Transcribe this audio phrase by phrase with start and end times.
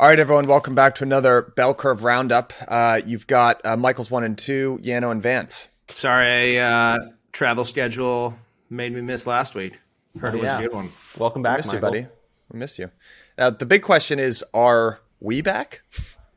[0.00, 2.54] All right, everyone, welcome back to another Bell Curve Roundup.
[2.66, 5.68] Uh, you've got uh, Michael's one and two, Yano and Vance.
[5.88, 6.96] Sorry, uh,
[7.32, 8.34] travel schedule
[8.70, 9.78] made me miss last week.
[10.18, 10.58] Heard Oh, it was yeah.
[10.58, 10.88] a good one.
[11.18, 12.06] Welcome We back, missed you, buddy.
[12.50, 12.90] We missed you.
[13.36, 15.82] Now, the big question is: Are we back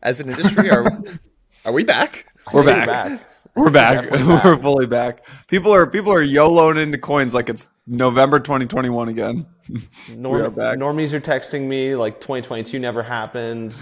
[0.01, 0.69] as an industry?
[0.69, 0.85] Are
[1.65, 2.27] are we back?
[2.51, 3.21] We're back.
[3.55, 4.01] We're back.
[4.01, 4.43] Definitely back.
[4.43, 5.23] We're fully back.
[5.47, 9.45] People are people are YOLOing into coins like it's November 2021 again.
[10.15, 10.77] Norm- We are back.
[10.77, 13.75] Normies are texting me like 2022 never happened.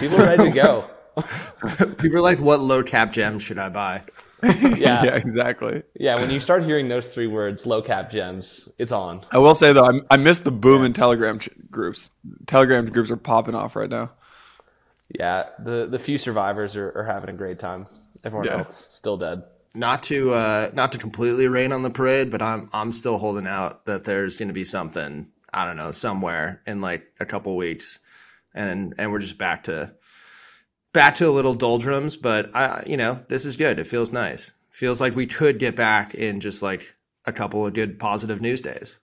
[0.00, 0.90] People are ready to go.
[1.98, 4.02] People are like, "What low cap gem should I buy?"
[4.42, 5.04] Yeah.
[5.04, 5.82] yeah, exactly.
[5.98, 9.24] Yeah, when you start hearing those three words, low cap gems, it's on.
[9.30, 12.10] I will say though, I, I missed the boom in Telegram ch- groups.
[12.46, 14.10] Telegram groups are popping off right now.
[15.08, 17.86] Yeah, the the few survivors are, are having a great time.
[18.24, 18.58] Everyone Yeah.
[18.58, 19.44] else still dead.
[19.74, 23.46] Not to uh, not to completely rain on the parade, but I'm I'm still holding
[23.46, 27.56] out that there's going to be something I don't know somewhere in like a couple
[27.56, 27.98] weeks,
[28.54, 29.92] and and we're just back to
[30.92, 32.16] back to a little doldrums.
[32.16, 33.80] But I you know this is good.
[33.80, 34.52] It feels nice.
[34.70, 36.94] Feels like we could get back in just like
[37.24, 38.98] a couple of good positive news days.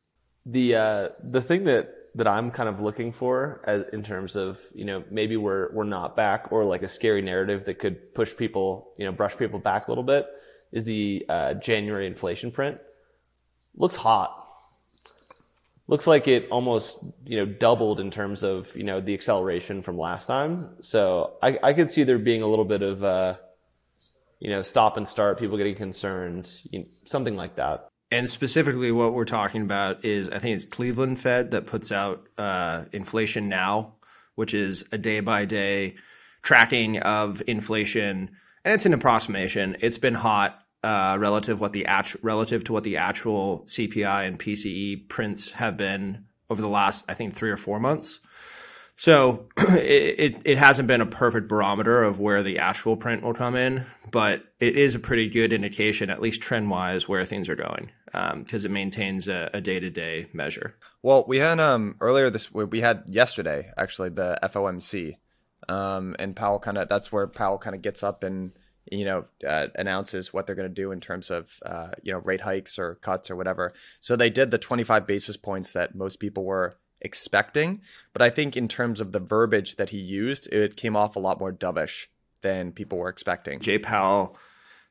[0.45, 4.59] The uh, the thing that that I'm kind of looking for as, in terms of
[4.73, 8.35] you know maybe we're we're not back or like a scary narrative that could push
[8.35, 10.27] people you know brush people back a little bit
[10.71, 12.79] is the uh, January inflation print.
[13.75, 14.37] Looks hot.
[15.87, 19.97] Looks like it almost you know doubled in terms of you know the acceleration from
[19.97, 20.69] last time.
[20.81, 23.35] So I, I could see there being a little bit of uh,
[24.39, 27.87] you know stop and start, people getting concerned, you know, something like that.
[28.11, 32.27] And specifically, what we're talking about is I think it's Cleveland Fed that puts out
[32.37, 33.95] uh, Inflation Now,
[34.35, 35.95] which is a day by day
[36.41, 38.31] tracking of inflation,
[38.65, 39.77] and it's an approximation.
[39.79, 41.85] It's been hot uh, relative what the
[42.21, 47.13] relative to what the actual CPI and PCE prints have been over the last I
[47.13, 48.19] think three or four months.
[48.95, 53.33] So it, it, it hasn't been a perfect barometer of where the actual print will
[53.33, 57.49] come in, but it is a pretty good indication, at least trend wise, where things
[57.49, 57.89] are going
[58.35, 60.75] because it maintains a day to day measure.
[61.01, 65.17] Well, we had um earlier this we had yesterday actually the FOMC,
[65.69, 68.51] um and Powell kind of that's where Powell kind of gets up and
[68.85, 72.19] you know uh, announces what they're going to do in terms of uh, you know
[72.19, 73.73] rate hikes or cuts or whatever.
[73.99, 77.81] So they did the 25 basis points that most people were expecting,
[78.13, 81.19] but I think in terms of the verbiage that he used, it came off a
[81.19, 82.07] lot more dovish
[82.41, 83.59] than people were expecting.
[83.59, 84.37] Jay Powell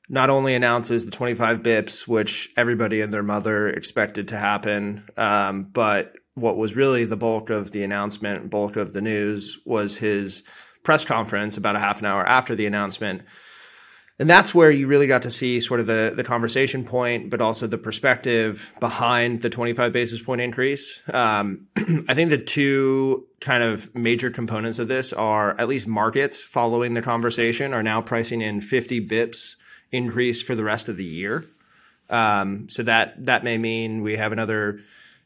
[0.09, 5.63] not only announces the 25 bips, which everybody and their mother expected to happen, um,
[5.63, 10.43] but what was really the bulk of the announcement, bulk of the news, was his
[10.83, 13.23] press conference about a half an hour after the announcement.
[14.21, 17.41] And that's where you really got to see sort of the, the conversation point, but
[17.41, 21.03] also the perspective behind the 25 basis point increase.
[21.11, 21.69] Um,
[22.07, 26.93] I think the two kind of major components of this are at least markets following
[26.93, 29.55] the conversation are now pricing in 50 bips
[29.91, 31.47] increase for the rest of the year.
[32.11, 34.81] Um, so that that may mean we have another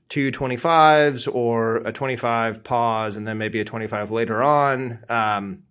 [0.09, 5.00] two 25s or a 25 pause and then maybe a 25 later on.
[5.09, 5.65] Um,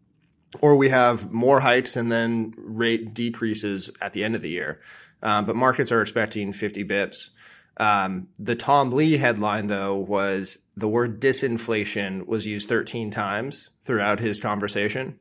[0.61, 4.81] or we have more hikes and then rate decreases at the end of the year.
[5.21, 7.29] Um, but markets are expecting 50 bips.
[7.77, 14.19] Um, the Tom Lee headline, though, was the word disinflation was used 13 times throughout
[14.19, 15.19] his conversation.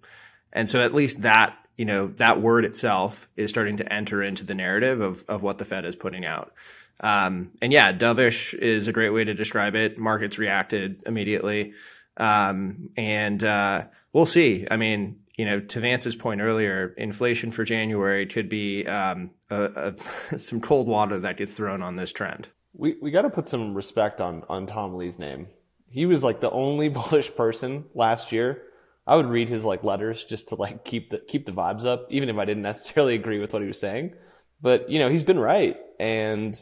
[0.52, 4.44] And so at least that, you know, that word itself is starting to enter into
[4.44, 6.52] the narrative of, of what the Fed is putting out.
[7.00, 9.98] Um, and yeah, dovish is a great way to describe it.
[9.98, 11.72] Markets reacted immediately.
[12.16, 14.66] Um, and uh, we'll see.
[14.70, 19.94] I mean, you know, to Vance's point earlier, inflation for January could be um, a,
[20.30, 22.48] a, some cold water that gets thrown on this trend.
[22.74, 25.48] We we got to put some respect on on Tom Lee's name.
[25.88, 28.62] He was like the only bullish person last year.
[29.06, 32.06] I would read his like letters just to like keep the keep the vibes up,
[32.10, 34.14] even if I didn't necessarily agree with what he was saying.
[34.60, 36.56] But you know, he's been right, and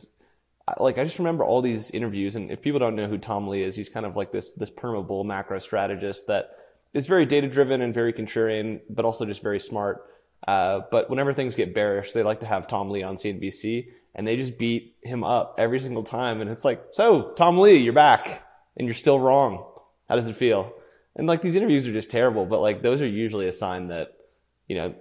[0.79, 2.37] like I just remember all these interviews.
[2.37, 4.71] And if people don't know who Tom Lee is, he's kind of like this this
[4.71, 6.51] permabull macro strategist that
[6.93, 10.05] is very data driven and very contrarian, but also just very smart.
[10.47, 14.27] Uh, but whenever things get bearish, they like to have Tom Lee on CNBC, and
[14.27, 16.41] they just beat him up every single time.
[16.41, 18.43] And it's like, so Tom Lee, you're back,
[18.77, 19.65] and you're still wrong.
[20.09, 20.73] How does it feel?
[21.17, 24.15] And like these interviews are just terrible, but like those are usually a sign that
[24.69, 24.95] you know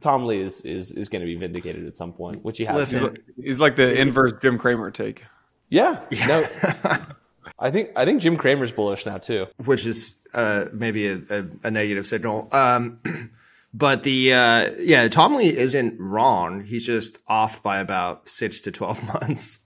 [0.00, 2.92] Tom Lee is is is going to be vindicated at some point, which he has.
[2.92, 5.24] Listen, He's like, the inverse Jim Cramer take.
[5.68, 6.46] Yeah, no,
[7.58, 9.46] I think I think Jim Cramer's bullish now too.
[9.64, 12.48] which is uh, maybe a, a, a negative signal.
[12.52, 13.00] Um,
[13.74, 16.64] but the uh, yeah, Tom Lee isn't wrong.
[16.64, 19.60] He's just off by about six to twelve months.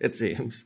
[0.00, 0.64] It seems.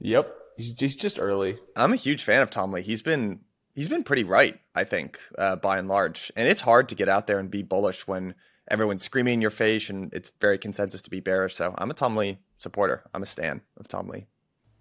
[0.00, 1.58] Yep, he's he's just early.
[1.76, 2.82] I'm a huge fan of Tom Lee.
[2.82, 3.40] He's been
[3.74, 6.32] he's been pretty right, I think, uh, by and large.
[6.36, 8.34] And it's hard to get out there and be bullish when
[8.70, 11.54] everyone's screaming in your face and it's very consensus to be bearish.
[11.54, 13.02] So I'm a Tom Lee supporter.
[13.12, 14.08] I'm a stan of Tom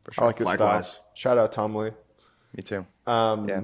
[0.07, 0.11] Lee.
[0.11, 0.27] For I sure.
[0.27, 0.87] like his Likewise.
[0.89, 1.05] style.
[1.13, 1.91] Shout out Tom Lee.
[2.55, 2.85] Me too.
[3.07, 3.61] Um, Yeah.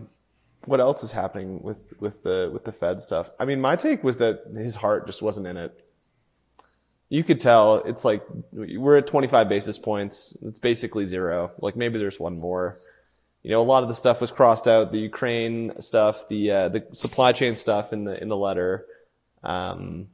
[0.66, 3.30] What else is happening with with the with the Fed stuff?
[3.40, 5.84] I mean, my take was that his heart just wasn't in it.
[7.10, 10.36] You could tell it's like we're at 25 basis points.
[10.42, 11.52] It's basically zero.
[11.60, 12.78] Like maybe there's one more.
[13.44, 14.92] You know, a lot of the stuff was crossed out.
[14.92, 18.86] The Ukraine stuff, the uh, the supply chain stuff in the in the letter.
[19.44, 20.08] Um,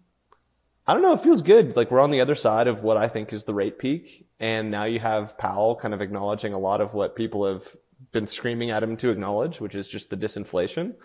[0.85, 1.13] I don't know.
[1.13, 1.75] It feels good.
[1.75, 4.69] Like we're on the other side of what I think is the rate peak, and
[4.69, 7.65] now you have Powell kind of acknowledging a lot of what people have
[8.11, 10.95] been screaming at him to acknowledge, which is just the disinflation.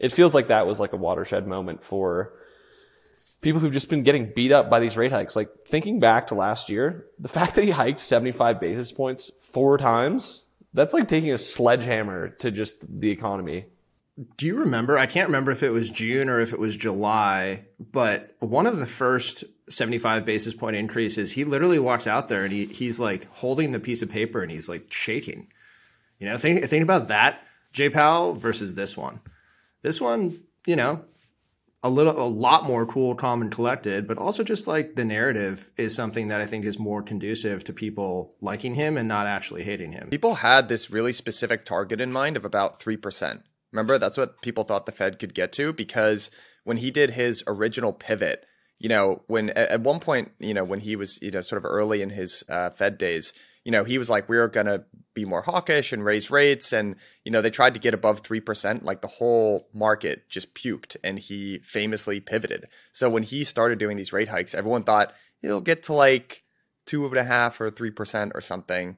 [0.00, 2.32] It feels like that was like a watershed moment for
[3.40, 5.36] people who've just been getting beat up by these rate hikes.
[5.36, 9.78] Like thinking back to last year, the fact that he hiked 75 basis points four
[9.78, 13.66] times, that's like taking a sledgehammer to just the economy.
[14.36, 14.96] Do you remember?
[14.96, 18.78] I can't remember if it was June or if it was July, but one of
[18.78, 23.30] the first 75 basis point increases, he literally walks out there and he, he's like
[23.32, 25.48] holding the piece of paper and he's like shaking.
[26.18, 27.42] You know, think, think about that,
[27.72, 29.20] Jay Powell versus this one.
[29.82, 31.04] This one, you know,
[31.82, 35.70] a little, a lot more cool, calm, and collected, but also just like the narrative
[35.76, 39.62] is something that I think is more conducive to people liking him and not actually
[39.62, 40.08] hating him.
[40.08, 43.42] People had this really specific target in mind of about 3%.
[43.76, 46.30] Remember, that's what people thought the Fed could get to because
[46.64, 48.46] when he did his original pivot,
[48.78, 51.66] you know, when at one point, you know, when he was, you know, sort of
[51.68, 53.34] early in his uh, Fed days,
[53.66, 56.72] you know, he was like, we're going to be more hawkish and raise rates.
[56.72, 58.82] And, you know, they tried to get above 3%.
[58.82, 62.68] Like the whole market just puked and he famously pivoted.
[62.94, 65.12] So when he started doing these rate hikes, everyone thought
[65.42, 66.44] he'll get to like
[66.86, 68.96] two and a half or 3% or something.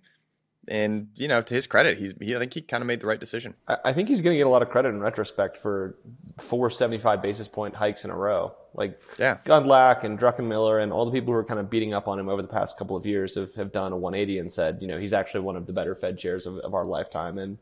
[0.68, 3.06] And, you know, to his credit, he's, he, I think he kind of made the
[3.06, 3.54] right decision.
[3.84, 5.96] I think he's going to get a lot of credit in retrospect for
[6.38, 8.54] four 75 basis point hikes in a row.
[8.74, 9.38] Like Yeah.
[9.44, 12.28] Gundlach and Druckenmiller and all the people who are kind of beating up on him
[12.28, 14.98] over the past couple of years have, have done a 180 and said, you know,
[14.98, 17.38] he's actually one of the better Fed chairs of, of our lifetime.
[17.38, 17.58] And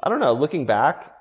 [0.00, 1.14] I don't know, looking back,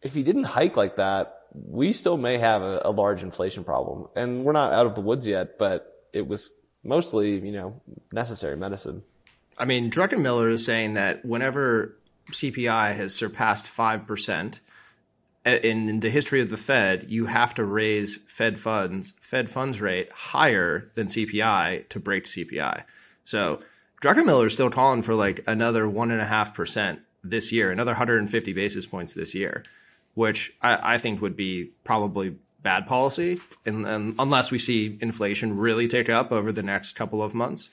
[0.00, 4.08] if he didn't hike like that, we still may have a, a large inflation problem.
[4.16, 6.52] And we're not out of the woods yet, but it was
[6.82, 7.80] mostly, you know,
[8.12, 9.02] necessary medicine.
[9.58, 11.94] I mean, Druckenmiller is saying that whenever
[12.30, 14.60] CPI has surpassed 5%
[15.44, 20.12] in the history of the Fed, you have to raise Fed funds, Fed funds rate
[20.12, 22.84] higher than CPI to break CPI.
[23.24, 23.60] So
[24.00, 29.34] Druckenmiller is still calling for like another 1.5% this year, another 150 basis points this
[29.34, 29.64] year,
[30.14, 35.56] which I, I think would be probably bad policy and, and unless we see inflation
[35.56, 37.70] really tick up over the next couple of months,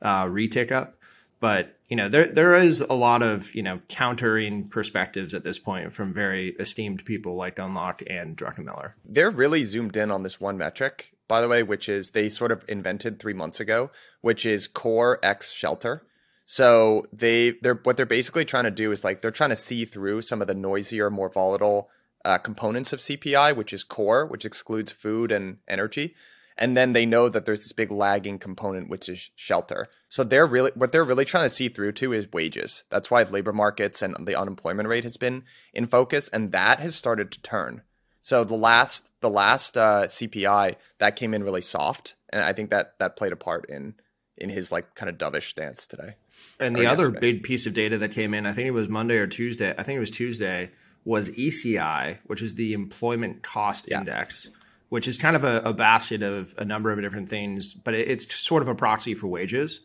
[0.00, 0.96] uh, re-tick up
[1.42, 5.58] but you know there there is a lot of you know countering perspectives at this
[5.58, 8.92] point from very esteemed people like Gundlach and Druckenmiller.
[9.04, 12.52] They're really zoomed in on this one metric, by the way, which is they sort
[12.52, 13.90] of invented three months ago,
[14.20, 16.06] which is core X shelter.
[16.46, 19.84] So they they're what they're basically trying to do is like they're trying to see
[19.84, 21.90] through some of the noisier, more volatile
[22.24, 26.14] uh, components of CPI, which is core, which excludes food and energy.
[26.58, 29.88] And then they know that there's this big lagging component, which is shelter.
[30.08, 32.84] So they're really what they're really trying to see through to is wages.
[32.90, 36.94] That's why labor markets and the unemployment rate has been in focus, and that has
[36.94, 37.82] started to turn.
[38.20, 42.70] So the last the last uh, CPI that came in really soft, and I think
[42.70, 43.94] that that played a part in
[44.36, 46.14] in his like kind of dovish stance today.
[46.60, 49.16] And the other big piece of data that came in, I think it was Monday
[49.16, 49.74] or Tuesday.
[49.76, 50.70] I think it was Tuesday.
[51.04, 53.98] Was ECI, which is the Employment Cost Yeah.
[53.98, 54.50] Index,
[54.92, 58.10] which is kind of a, a basket of a number of different things, but it,
[58.10, 59.80] it's sort of a proxy for wages.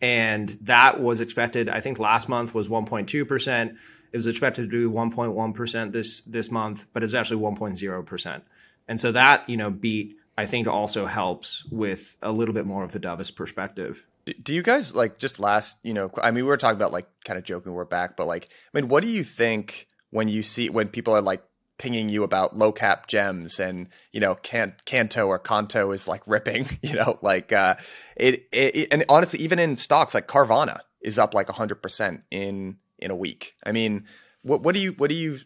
[0.00, 1.68] And that was expected.
[1.68, 3.76] I think last month was 1.2 percent.
[4.10, 8.04] It was expected to do 1.1 percent this this month, but it was actually 1.0
[8.06, 8.42] percent.
[8.88, 12.82] And so that you know beat I think also helps with a little bit more
[12.82, 14.04] of the dovish perspective.
[14.42, 17.06] Do you guys like just last, you know, I mean, we were talking about like
[17.24, 20.42] kind of joking we're back, but like, I mean, what do you think when you
[20.42, 21.44] see when people are like
[21.78, 26.22] pinging you about low cap gems and you know can Canto or Kanto is like
[26.26, 27.76] ripping, you know, like uh
[28.16, 32.76] it, it, it- and honestly even in stocks like Carvana is up like 100% in
[32.98, 33.54] in a week.
[33.64, 34.04] I mean,
[34.42, 35.38] what what do you what do you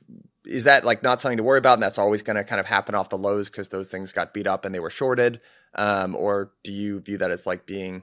[0.45, 2.67] is that like not something to worry about and that's always going to kind of
[2.67, 5.41] happen off the lows because those things got beat up and they were shorted?
[5.75, 8.03] Um, or do you view that as like being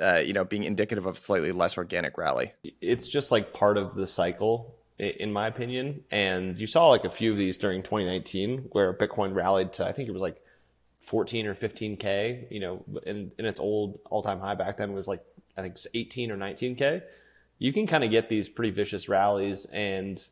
[0.00, 2.52] uh, you know being indicative of a slightly less organic rally?
[2.80, 7.10] It's just like part of the cycle in my opinion and you saw like a
[7.10, 10.42] few of these during 2019 where bitcoin rallied to i think it was like
[11.00, 15.24] 14 or 15k you know and, and its old all-time high back then was like
[15.56, 17.02] i think 18 or 19k
[17.58, 20.26] you can kind of get these pretty vicious rallies and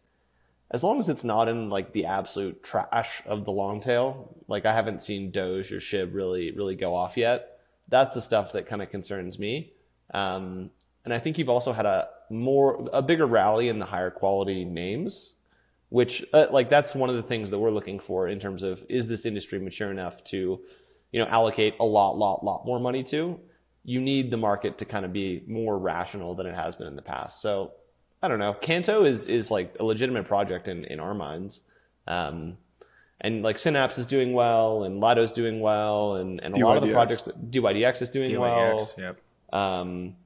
[0.70, 4.66] as long as it's not in like the absolute trash of the long tail, like
[4.66, 7.58] I haven't seen Doge or Shib really really go off yet.
[7.88, 9.72] That's the stuff that kind of concerns me.
[10.14, 10.70] Um,
[11.04, 14.64] and I think you've also had a more a bigger rally in the higher quality
[14.64, 15.34] names,
[15.88, 18.84] which uh, like that's one of the things that we're looking for in terms of
[18.88, 20.60] is this industry mature enough to,
[21.12, 23.40] you know, allocate a lot, lot, lot more money to.
[23.82, 26.96] You need the market to kind of be more rational than it has been in
[26.96, 27.40] the past.
[27.40, 27.72] So
[28.22, 28.52] I don't know.
[28.52, 31.62] Canto is is like a legitimate project in in our minds.
[32.06, 32.58] Um,
[33.20, 36.82] and like Synapse is doing well, and Lido's doing well, and, and a lot of
[36.82, 38.90] the projects that DYDX is doing DYDX, well.
[38.96, 39.20] Yep.
[39.52, 40.16] Um,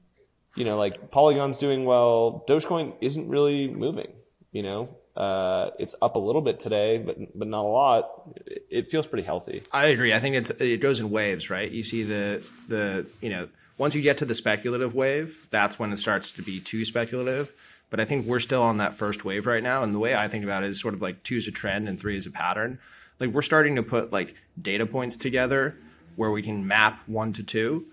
[0.55, 2.43] you know, like Polygon's doing well.
[2.47, 4.11] Dogecoin isn't really moving.
[4.51, 8.33] You know, uh, it's up a little bit today, but but not a lot.
[8.45, 9.63] It, it feels pretty healthy.
[9.71, 10.13] I agree.
[10.13, 11.69] I think it's it goes in waves, right?
[11.69, 15.91] You see the the you know once you get to the speculative wave, that's when
[15.91, 17.51] it starts to be too speculative.
[17.89, 19.83] But I think we're still on that first wave right now.
[19.83, 21.87] And the way I think about it is sort of like two is a trend
[21.87, 22.79] and three is a pattern.
[23.19, 25.75] Like we're starting to put like data points together
[26.15, 27.85] where we can map one to two,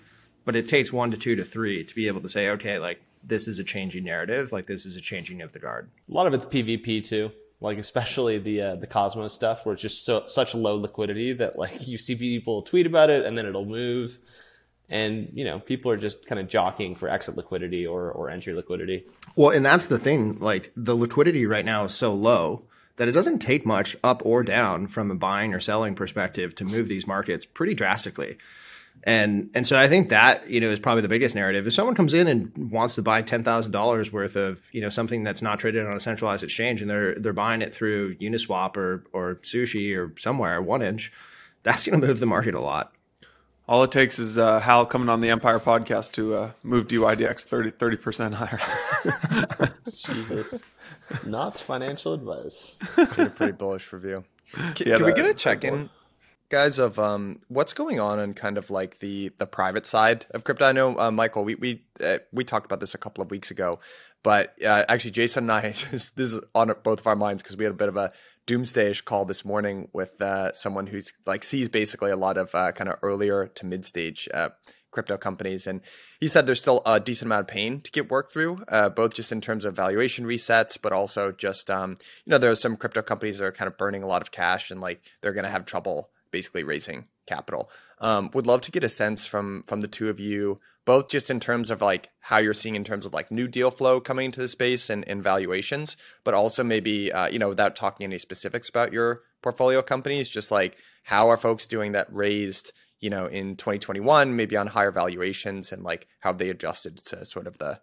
[0.45, 3.01] but it takes one to two to three to be able to say, okay, like
[3.23, 5.89] this is a changing narrative, like this is a changing of the guard.
[6.09, 7.31] A lot of it's PvP too,
[7.61, 11.59] like especially the uh, the Cosmos stuff, where it's just so such low liquidity that
[11.59, 14.19] like you see people tweet about it and then it'll move,
[14.89, 18.55] and you know people are just kind of jockeying for exit liquidity or or entry
[18.55, 19.05] liquidity.
[19.37, 20.39] Well, and that's the thing.
[20.39, 22.65] Like the liquidity right now is so low
[22.97, 26.65] that it doesn't take much up or down from a buying or selling perspective to
[26.65, 28.37] move these markets pretty drastically.
[29.05, 31.67] And and so I think that you know is probably the biggest narrative.
[31.67, 34.89] If someone comes in and wants to buy ten thousand dollars worth of you know
[34.89, 38.77] something that's not traded on a centralized exchange and they're they're buying it through Uniswap
[38.77, 41.11] or or Sushi or somewhere 1inch,
[41.65, 42.93] that's going to move the market a lot.
[43.69, 47.73] All it takes is uh, Hal coming on the Empire podcast to uh, move DYDX
[47.73, 48.61] 30 percent higher.
[49.89, 50.63] Jesus,
[51.27, 52.77] not financial advice.
[52.97, 54.25] a pretty bullish review.
[54.75, 55.91] Can, Yeah, can we get a check in,
[56.53, 60.45] guys, of um, what's going on in kind of like the the private side of
[60.45, 60.67] crypto?
[60.67, 63.51] I know, uh, Michael, we we uh, we talked about this a couple of weeks
[63.51, 63.81] ago,
[64.23, 67.65] but uh, actually, Jason and I, this, is on both of our minds because we
[67.65, 68.13] had a bit of a
[68.47, 72.71] doomsdayish call this morning with uh, someone who's like sees basically a lot of uh,
[72.73, 74.51] kind of earlier to mid stage uh,
[74.91, 75.81] crypto companies, and
[76.21, 79.15] he said there's still a decent amount of pain to get worked through, uh, both
[79.15, 82.77] just in terms of valuation resets, but also just um, you know there are some
[82.77, 85.45] crypto companies that are kind of burning a lot of cash and like they're going
[85.45, 87.71] to have trouble basically raising capital.
[88.01, 91.31] Um, would love to get a sense from from the two of you, both just
[91.31, 94.27] in terms of like how you're seeing in terms of like new deal flow coming
[94.27, 98.19] into the space and, and valuations, but also maybe uh, you know without talking any
[98.19, 103.27] specifics about your portfolio companies, just like how are folks doing that raised you know
[103.27, 107.59] in 2021, maybe on higher valuations, and like how have they adjusted to sort of
[107.59, 107.81] the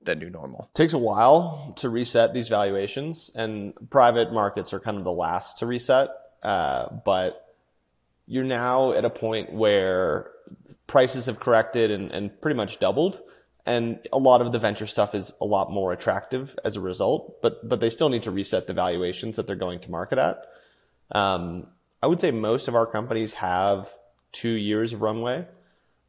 [0.00, 0.70] the new normal.
[0.74, 5.58] takes a while to reset these valuations, and private markets are kind of the last
[5.58, 6.08] to reset.
[6.42, 7.47] Uh, but
[8.28, 10.30] you're now at a point where
[10.86, 13.20] prices have corrected and, and pretty much doubled.
[13.66, 17.42] And a lot of the venture stuff is a lot more attractive as a result,
[17.42, 20.46] but but they still need to reset the valuations that they're going to market at.
[21.10, 21.66] Um,
[22.02, 23.88] I would say most of our companies have
[24.32, 25.46] two years of runway.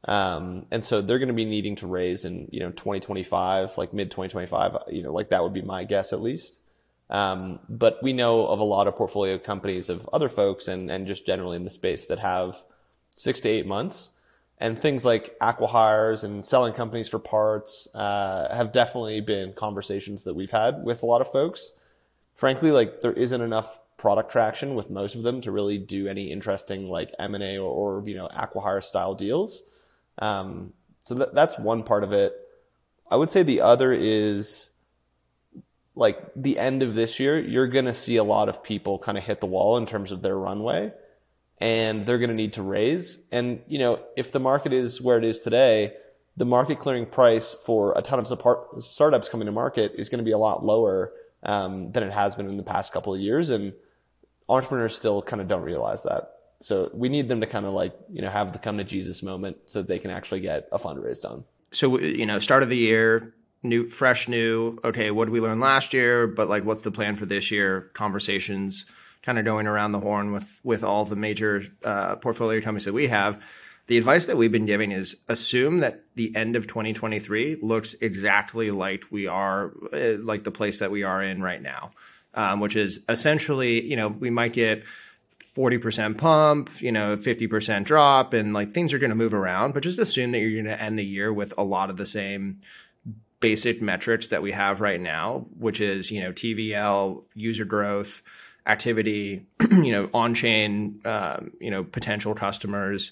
[0.06, 3.94] Um, and so they're going to be needing to raise in, you know, 2025, like
[3.94, 6.62] mid 2025, you know, like that would be my guess at least.
[7.10, 11.08] Um, but we know of a lot of portfolio companies of other folks and, and
[11.08, 12.64] just generally in the space that have
[13.16, 14.12] six to eight months.
[14.62, 20.34] And things like acquihires and selling companies for parts uh, have definitely been conversations that
[20.34, 21.72] we've had with a lot of folks.
[22.36, 26.32] Frankly, like there isn't enough product traction with most of them to really do any
[26.32, 29.64] interesting like M&A or, or you know acquihire style deals.
[30.18, 30.74] Um,
[31.06, 32.34] so that, that's one part of it.
[33.10, 34.72] I would say the other is
[36.00, 39.18] like the end of this year, you're going to see a lot of people kind
[39.18, 40.94] of hit the wall in terms of their runway
[41.60, 43.20] and they're going to need to raise.
[43.34, 45.94] And, you know, if the market is where it is today,
[46.38, 50.20] the market clearing price for a ton of support, startups coming to market is going
[50.20, 51.12] to be a lot lower
[51.44, 53.50] um, than it has been in the past couple of years.
[53.50, 53.74] And
[54.48, 56.32] entrepreneurs still kind of don't realize that.
[56.62, 59.22] So we need them to kind of like, you know, have the come to Jesus
[59.22, 61.44] moment so that they can actually get a fundraise done.
[61.72, 64.80] So you know, start of the year, new, fresh, new.
[64.84, 66.28] Okay, what did we learn last year?
[66.28, 67.90] But like, what's the plan for this year?
[67.94, 68.86] Conversations
[69.24, 72.94] kind of going around the horn with with all the major uh, portfolio companies that
[72.94, 73.42] we have.
[73.88, 78.70] The advice that we've been giving is assume that the end of 2023 looks exactly
[78.70, 81.94] like we are, uh, like the place that we are in right now,
[82.36, 84.84] um, which is essentially, you know, we might get
[85.56, 89.82] 40% pump, you know, 50% drop, and like things are going to move around, but
[89.82, 92.62] just assume that you're going to end the year with a lot of the same
[93.40, 98.22] basic metrics that we have right now, which is, you know, TVL, user growth,
[98.66, 103.12] activity, you know, on chain, um, you know, potential customers.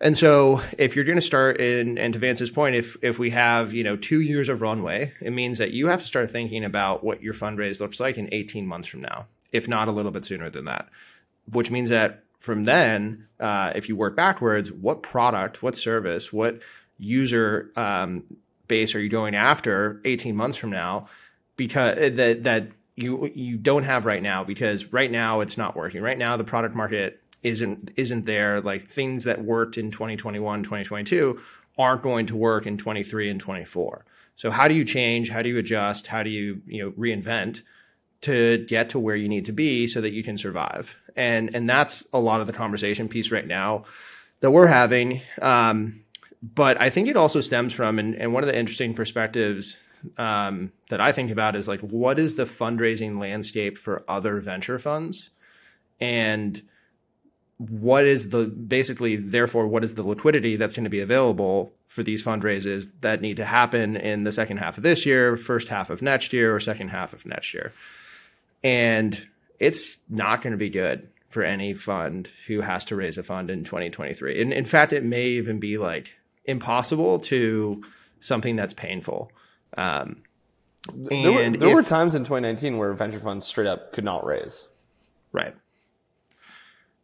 [0.00, 3.30] And so if you're going to start in, and to Vance's point, if, if we
[3.30, 6.64] have, you know, two years of runway, it means that you have to start thinking
[6.64, 10.12] about what your fundraise looks like in 18 months from now, if not a little
[10.12, 10.88] bit sooner than that
[11.52, 16.60] which means that from then, uh, if you work backwards, what product, what service, what
[16.98, 18.24] user um,
[18.70, 21.08] base are you going after 18 months from now?
[21.56, 25.76] Because uh, that that you you don't have right now because right now it's not
[25.76, 26.00] working.
[26.00, 28.62] Right now the product market isn't isn't there.
[28.62, 31.38] Like things that worked in 2021, 2022
[31.76, 34.06] aren't going to work in 23 and 24.
[34.36, 35.28] So how do you change?
[35.28, 36.06] How do you adjust?
[36.06, 37.62] How do you you know reinvent
[38.22, 40.98] to get to where you need to be so that you can survive?
[41.16, 43.84] and and that's a lot of the conversation piece right now
[44.40, 45.20] that we're having.
[45.40, 45.99] Um,
[46.42, 49.76] but I think it also stems from, and, and one of the interesting perspectives
[50.16, 54.78] um, that I think about is like, what is the fundraising landscape for other venture
[54.78, 55.30] funds,
[56.00, 56.62] and
[57.58, 62.02] what is the basically therefore what is the liquidity that's going to be available for
[62.02, 65.90] these fundraisers that need to happen in the second half of this year, first half
[65.90, 67.72] of next year, or second half of next year,
[68.64, 69.28] and
[69.58, 73.50] it's not going to be good for any fund who has to raise a fund
[73.50, 74.40] in 2023.
[74.40, 76.16] And in fact, it may even be like
[76.50, 77.82] impossible to
[78.20, 79.32] something that's painful.
[79.76, 80.22] Um,
[80.94, 84.24] there, were, there if, were, times in 2019 where venture funds straight up could not
[84.24, 84.68] raise.
[85.32, 85.54] Right.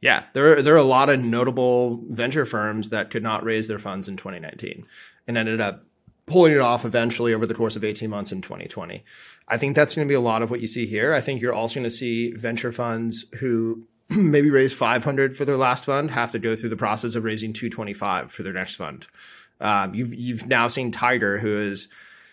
[0.01, 3.79] Yeah, there there are a lot of notable venture firms that could not raise their
[3.79, 4.87] funds in 2019
[5.27, 5.85] and ended up
[6.27, 9.05] pulling it off eventually over the course of 18 months in 2020.
[9.49, 11.15] I think that's going to be a lot of what you see here.
[11.15, 15.57] I think you're also going to see venture funds who maybe raise 500 for their
[15.57, 19.07] last fund have to go through the process of raising 225 for their next fund.
[19.61, 21.89] Um, you've you've now seen Tiger who is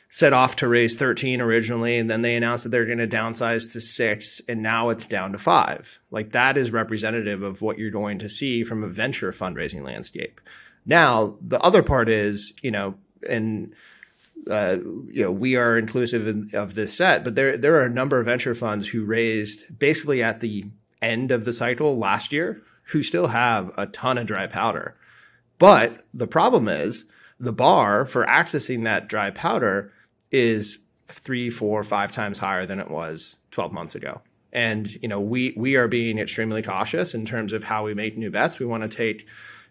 [0.09, 3.71] set off to raise 13 originally and then they announced that they're going to downsize
[3.73, 5.99] to 6 and now it's down to 5.
[6.11, 10.39] Like that is representative of what you're going to see from a venture fundraising landscape.
[10.85, 12.95] Now, the other part is, you know,
[13.27, 13.73] and
[14.49, 14.77] uh,
[15.09, 18.25] you know, we are inclusive of this set, but there there are a number of
[18.25, 20.65] venture funds who raised basically at the
[21.01, 24.95] end of the cycle last year who still have a ton of dry powder.
[25.59, 27.05] But the problem is
[27.39, 29.91] the bar for accessing that dry powder
[30.31, 34.21] is three, four, five times higher than it was 12 months ago.
[34.51, 38.17] And you know, we we are being extremely cautious in terms of how we make
[38.17, 38.59] new bets.
[38.59, 39.27] We want to take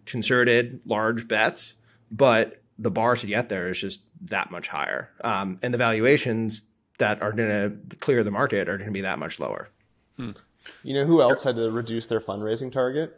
[0.06, 1.74] concerted large bets,
[2.10, 5.10] but the bar to get there is just that much higher.
[5.22, 6.62] Um, and the valuations
[6.98, 9.68] that are going to clear the market are going to be that much lower.
[10.16, 10.32] Hmm.
[10.82, 13.14] You know who else had to reduce their fundraising target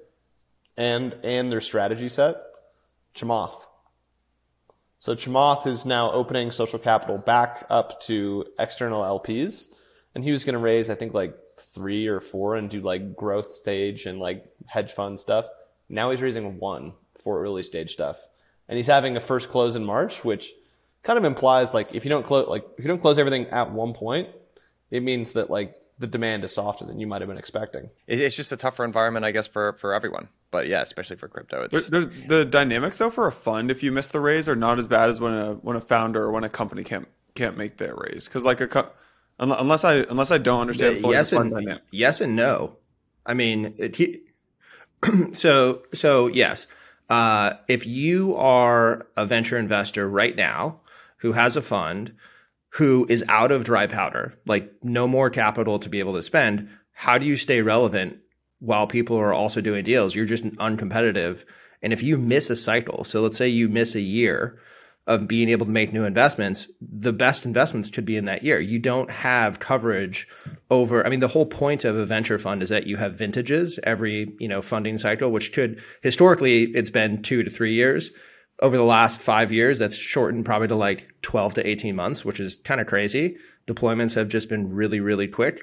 [0.77, 2.37] and and their strategy set?
[3.15, 3.67] Chamath.
[5.05, 9.69] So Chamath is now opening social capital back up to external LPs,
[10.15, 13.15] and he was going to raise I think like three or four and do like
[13.15, 15.47] growth stage and like hedge fund stuff.
[15.91, 18.27] Now he's raising one for early stage stuff
[18.67, 20.55] and he's having a first close in March, which
[21.03, 23.73] kind of implies like if you don't close like if you don't close everything at
[23.73, 24.31] one point,
[24.91, 27.91] it means that like the demand is softer than you might have been expecting.
[28.07, 30.31] It's just a tougher environment, I guess, for for everyone.
[30.55, 33.91] But yeah, especially for crypto, it's there's, the dynamics though for a fund if you
[33.91, 36.45] miss the raise are not as bad as when a when a founder or when
[36.45, 38.89] a company can't can't make their raise because like a co-
[39.41, 41.83] unless I unless I don't understand fully yes and dynamic.
[41.91, 42.77] yes and no.
[43.27, 44.23] I mean, it,
[45.33, 46.69] so so yes
[47.11, 50.83] uh, if you are a venture investor right now
[51.17, 52.15] who has a fund
[52.69, 56.69] who is out of dry powder, like no more capital to be able to spend,
[56.93, 58.19] how do you stay relevant
[58.65, 60.15] while people are also doing deals?
[60.15, 61.45] You're just uncompetitive.
[61.83, 64.59] And if you miss a cycle, so let's say you miss a year
[65.07, 68.59] of being able to make new investments, the best investments could be in that year.
[68.59, 70.27] You don't have coverage
[70.71, 73.79] over, I mean, the whole point of a venture fund is that you have vintages
[73.83, 78.13] every, you know, funding cycle, which could historically it's been two to three years.
[78.63, 82.41] Over the last five years, that's shortened probably to like 12 to 18 months, which
[82.41, 83.37] is kind of crazy.
[83.67, 85.61] Deployments have just been really, really quick.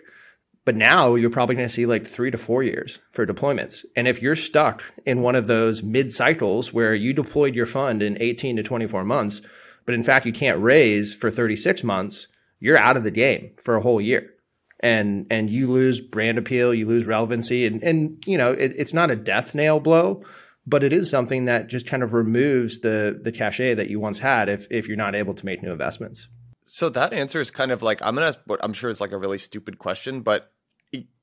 [0.71, 3.83] But now you're probably going to see like three to four years for deployments.
[3.97, 8.01] And if you're stuck in one of those mid cycles where you deployed your fund
[8.01, 9.41] in 18 to 24 months,
[9.85, 12.29] but in fact you can't raise for 36 months,
[12.61, 14.33] you're out of the game for a whole year.
[14.79, 18.93] And and you lose brand appeal, you lose relevancy, and and you know it, it's
[18.93, 20.23] not a death nail blow,
[20.65, 24.19] but it is something that just kind of removes the the cachet that you once
[24.19, 26.29] had if if you're not able to make new investments.
[26.65, 28.33] So that answer is kind of like I'm gonna.
[28.45, 30.49] What I'm sure is like a really stupid question, but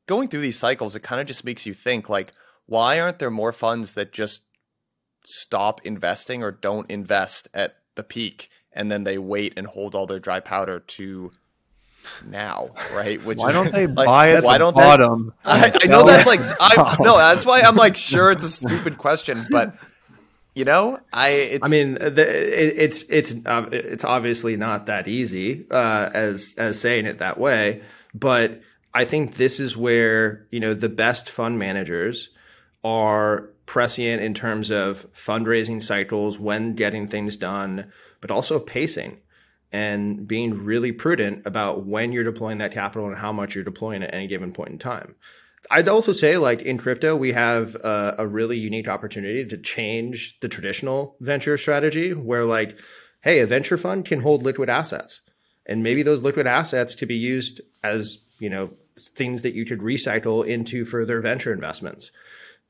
[0.08, 2.32] going through these cycles, it kind of just makes you think like,
[2.66, 4.42] why aren't there more funds that just
[5.24, 10.06] stop investing or don't invest at the peak and then they wait and hold all
[10.06, 11.30] their dry powder to
[12.26, 13.22] now, right?
[13.24, 14.44] Which why don't they like, buy it?
[14.44, 15.32] Why don't bottom?
[15.44, 18.48] They, I, I, know that's like I no, that's why I'm like sure it's a
[18.48, 19.76] stupid question, but
[20.54, 25.66] you know, I I mean, the, it, it's it's uh, it's obviously not that easy
[25.70, 27.82] uh, as as saying it that way,
[28.14, 28.60] but
[28.94, 32.30] I think this is where you know the best fund managers
[32.84, 39.18] are prescient in terms of fundraising cycles, when getting things done, but also pacing
[39.70, 44.02] and being really prudent about when you're deploying that capital and how much you're deploying
[44.02, 45.14] at any given point in time.
[45.70, 50.38] I'd also say, like in crypto, we have a, a really unique opportunity to change
[50.40, 52.78] the traditional venture strategy where, like,
[53.20, 55.20] hey, a venture fund can hold liquid assets.
[55.66, 59.80] And maybe those liquid assets could be used as, you know, things that you could
[59.80, 62.10] recycle into further venture investments.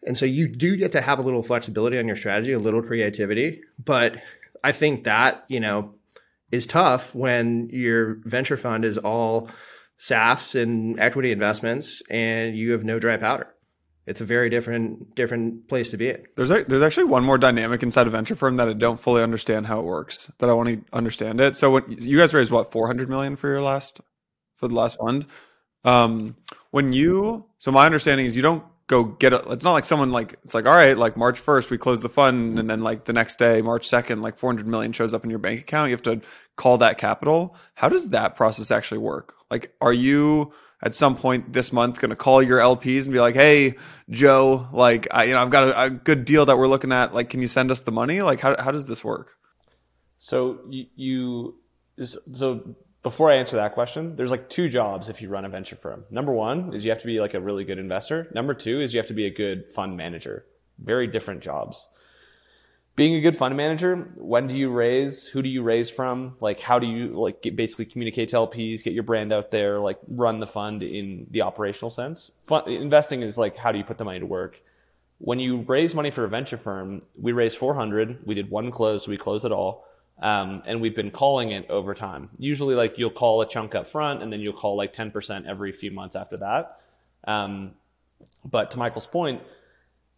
[0.07, 2.83] And so you do get to have a little flexibility on your strategy, a little
[2.83, 3.63] creativity.
[3.83, 4.21] But
[4.63, 5.95] I think that, you know,
[6.51, 9.51] is tough when your venture fund is all
[9.99, 13.49] SAFs and equity investments and you have no dry powder.
[14.07, 16.25] It's a very different different place to be in.
[16.35, 19.23] There's a, there's actually one more dynamic inside a venture firm that I don't fully
[19.23, 20.33] understand how it works.
[20.39, 21.57] That I want to understand it.
[21.57, 24.01] So when you guys raised what 400 million for your last
[24.57, 25.27] for the last fund,
[25.89, 26.37] um,
[26.71, 29.43] when you so my understanding is you don't go get it.
[29.49, 32.09] It's not like someone like it's like all right, like March first we close the
[32.09, 35.25] fund, and then like the next day, March second, like four hundred million shows up
[35.25, 35.91] in your bank account.
[35.91, 36.21] You have to
[36.57, 37.55] call that capital.
[37.75, 39.35] How does that process actually work?
[39.51, 43.21] Like, are you at some point this month going to call your LPs and be
[43.21, 43.75] like, "Hey,
[44.11, 47.15] Joe, like, I, you know, I've got a, a, good deal that we're looking at.
[47.15, 48.23] Like, can you send us the money?
[48.23, 49.35] Like, how how does this work?"
[50.19, 51.55] So you, you
[52.05, 52.77] so
[53.09, 56.05] before I answer that question, there's like two jobs if you run a venture firm.
[56.11, 58.29] Number one is you have to be like a really good investor.
[58.35, 60.45] Number two is you have to be a good fund manager.
[60.79, 61.89] Very different jobs.
[62.97, 65.27] Being a good fund manager, when do you raise?
[65.27, 66.37] Who do you raise from?
[66.41, 69.81] Like, how do you like get, basically communicate to LPs, get your brand out there,
[69.81, 72.31] like run the fund in the operational sense?
[72.47, 74.61] Fun, investing is like, how do you put the money to work?
[75.17, 78.27] When you raise money for a venture firm, we raised 400.
[78.27, 79.88] We did one close, so we closed it all
[80.21, 82.31] um, and we've been calling it over time.
[82.39, 85.73] Usually, like you'll call a chunk up front, and then you'll call like 10% every
[85.73, 86.81] few months after that.
[87.25, 87.73] Um,
[88.45, 89.43] but to Michael's point,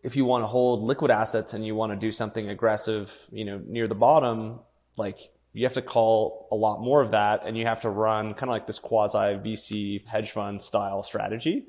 [0.02, 3.44] if you want to hold liquid assets and you want to do something aggressive, you
[3.44, 4.60] know, near the bottom,
[4.96, 8.34] like you have to call a lot more of that, and you have to run
[8.34, 11.66] kind of like this quasi VC hedge fund style strategy,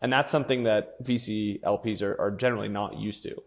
[0.00, 3.42] and that's something that VC LPs are, are generally not used to.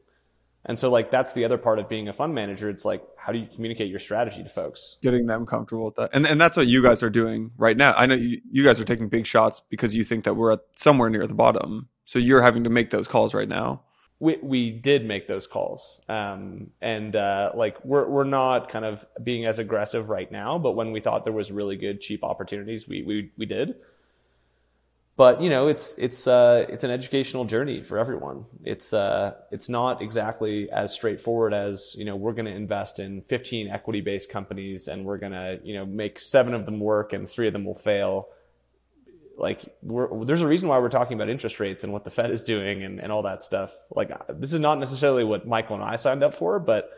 [0.70, 2.70] And so like that's the other part of being a fund manager.
[2.70, 4.98] It's like how do you communicate your strategy to folks?
[5.02, 6.12] Getting them comfortable with that.
[6.14, 7.96] And and that's what you guys are doing right now.
[7.98, 10.60] I know you, you guys are taking big shots because you think that we're at
[10.76, 11.90] somewhere near the bottom.
[12.06, 13.82] So you're having to make those calls right now.
[14.20, 16.02] We we did make those calls.
[16.08, 20.74] Um and uh like we're we're not kind of being as aggressive right now, but
[20.74, 23.74] when we thought there was really good cheap opportunities, we we we did
[25.20, 28.46] but you know it's it's uh, it's an educational journey for everyone.
[28.64, 33.24] It's uh, it's not exactly as straightforward as you know we're going to invest in
[33.24, 37.12] 15 equity based companies and we're going to you know make seven of them work
[37.12, 38.30] and three of them will fail.
[39.36, 42.42] Like there's a reason why we're talking about interest rates and what the Fed is
[42.46, 43.74] doing and, and all that stuff.
[43.94, 46.92] Like this is not necessarily what Michael and I signed up for, but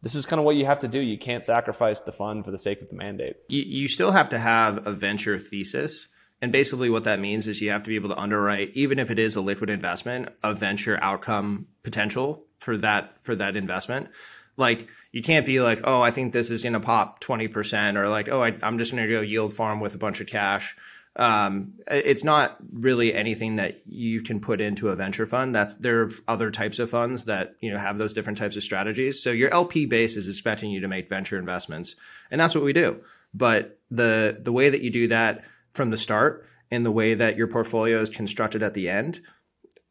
[0.00, 1.00] this is kind of what you have to do.
[1.00, 3.34] You can't sacrifice the fund for the sake of the mandate.
[3.48, 6.06] You, you still have to have a venture thesis
[6.40, 9.10] and basically, what that means is you have to be able to underwrite, even if
[9.10, 14.08] it is a liquid investment, a venture outcome potential for that for that investment.
[14.56, 17.96] Like you can't be like, oh, I think this is going to pop twenty percent,
[17.96, 20.28] or like, oh, I, am just going to go yield farm with a bunch of
[20.28, 20.76] cash.
[21.16, 25.52] Um, it's not really anything that you can put into a venture fund.
[25.52, 28.62] That's there are other types of funds that you know have those different types of
[28.62, 29.20] strategies.
[29.20, 31.96] So your LP base is expecting you to make venture investments,
[32.30, 33.00] and that's what we do.
[33.34, 37.36] But the the way that you do that from the start and the way that
[37.36, 39.20] your portfolio is constructed at the end.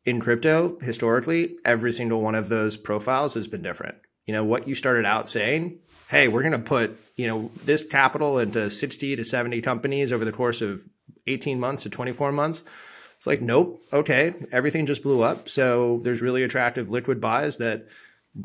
[0.06, 3.98] In crypto, historically, every single one of those profiles has been different.
[4.26, 7.86] You know, what you started out saying, hey, we're going to put, you know, this
[7.86, 10.88] capital into 60 to 70 companies over the course of
[11.28, 12.64] 18 months to 24 months.
[13.18, 15.50] It's like, nope, okay, everything just blew up.
[15.50, 17.88] So there's really attractive liquid buys that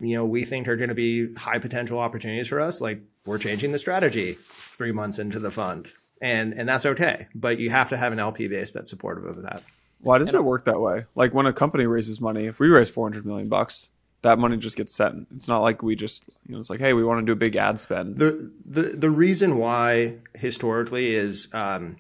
[0.01, 3.39] you know we think are going to be high potential opportunities for us, like we're
[3.39, 5.93] changing the strategy three months into the fund,
[6.23, 7.27] and and that's okay.
[7.35, 9.63] But you have to have an LP base that's supportive of that.
[10.01, 11.05] Why does it work that way?
[11.15, 13.91] Like when a company raises money, if we raise 400 million bucks,
[14.23, 15.29] that money just gets sent.
[15.35, 17.37] It's not like we just, you know, it's like, hey, we want to do a
[17.37, 18.19] big ad spend.
[18.19, 21.97] The the the reason why historically is um,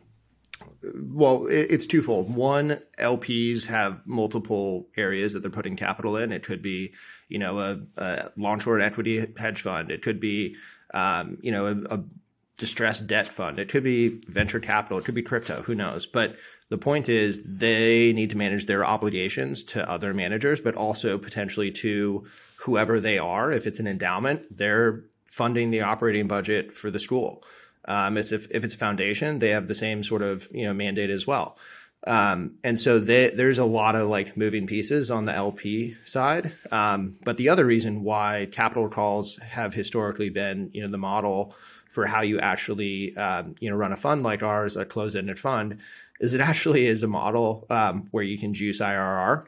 [0.95, 2.35] well, it, it's twofold.
[2.35, 6.33] One, LPs have multiple areas that they're putting capital in.
[6.33, 6.93] It could be,
[7.29, 9.91] you know, a, a long short equity hedge fund.
[9.91, 10.57] It could be,
[10.95, 12.05] um, you know, a, a
[12.63, 13.59] distressed debt fund.
[13.59, 14.97] It could be venture capital.
[14.97, 15.63] It could be crypto.
[15.63, 16.07] Who knows?
[16.07, 16.37] But
[16.69, 21.73] the point is, they need to manage their obligations to other managers, but also potentially
[21.73, 22.25] to
[22.59, 23.51] whoever they are.
[23.51, 27.43] If it's an endowment, they're funding the operating budget for the school.
[27.87, 30.73] Um, it's if, if it's a foundation, they have the same sort of you know
[30.73, 31.59] mandate as well.
[32.07, 36.53] Um, and so they, there's a lot of like moving pieces on the LP side.
[36.71, 41.57] Um, but the other reason why capital calls have historically been you know the model
[41.93, 45.79] for how you actually um, you know run a fund like ours, a closed-ended fund,
[46.21, 49.47] is it actually is a model um, where you can juice IRR.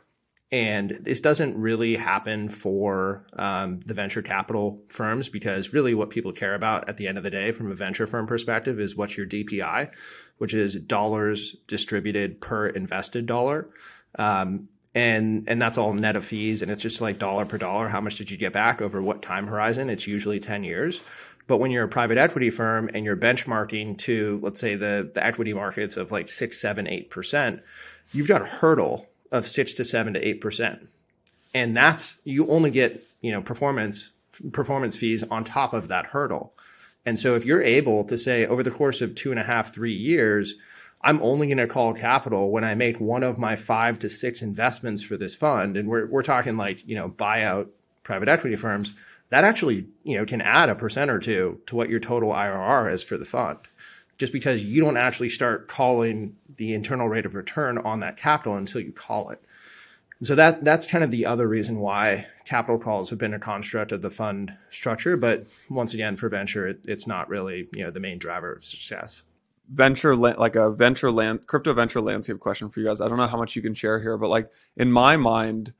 [0.53, 6.33] And this doesn't really happen for um, the venture capital firms because really what people
[6.33, 9.17] care about at the end of the day from a venture firm perspective is what's
[9.17, 9.91] your DPI,
[10.39, 13.69] which is dollars distributed per invested dollar.
[14.17, 17.89] Um, and and that's all net of fees and it's just like dollar per dollar
[17.89, 21.01] how much did you get back over what time horizon it's usually 10 years
[21.47, 25.25] but when you're a private equity firm and you're benchmarking to, let's say, the, the
[25.25, 27.63] equity markets of like six, seven, eight percent,
[28.13, 30.89] you've got a hurdle of six to seven to eight percent.
[31.55, 34.11] And that's you only get, you know, performance
[34.53, 36.53] performance fees on top of that hurdle.
[37.07, 39.75] And so if you're able to say over the course of two and a half,
[39.75, 40.55] three years,
[41.03, 44.41] I'm only going to call capital when I make one of my five to six
[44.41, 45.77] investments for this fund.
[45.77, 47.69] And we're, we're talking like, you know, buyout
[48.03, 48.95] private equity firms
[49.31, 52.93] that actually you know can add a percent or two to what your total IRR
[52.93, 53.59] is for the fund
[54.19, 58.57] just because you don't actually start calling the internal rate of return on that capital
[58.57, 59.43] until you call it.
[60.23, 63.93] so that that's kind of the other reason why capital calls have been a construct
[63.93, 65.17] of the fund structure.
[65.17, 68.65] But once again, for venture, it, it's not really you know the main driver of
[68.65, 69.23] success.
[69.73, 73.01] Venture like a venture land crypto venture landscape question for you guys.
[73.01, 75.73] I don't know how much you can share here, but like in my mind,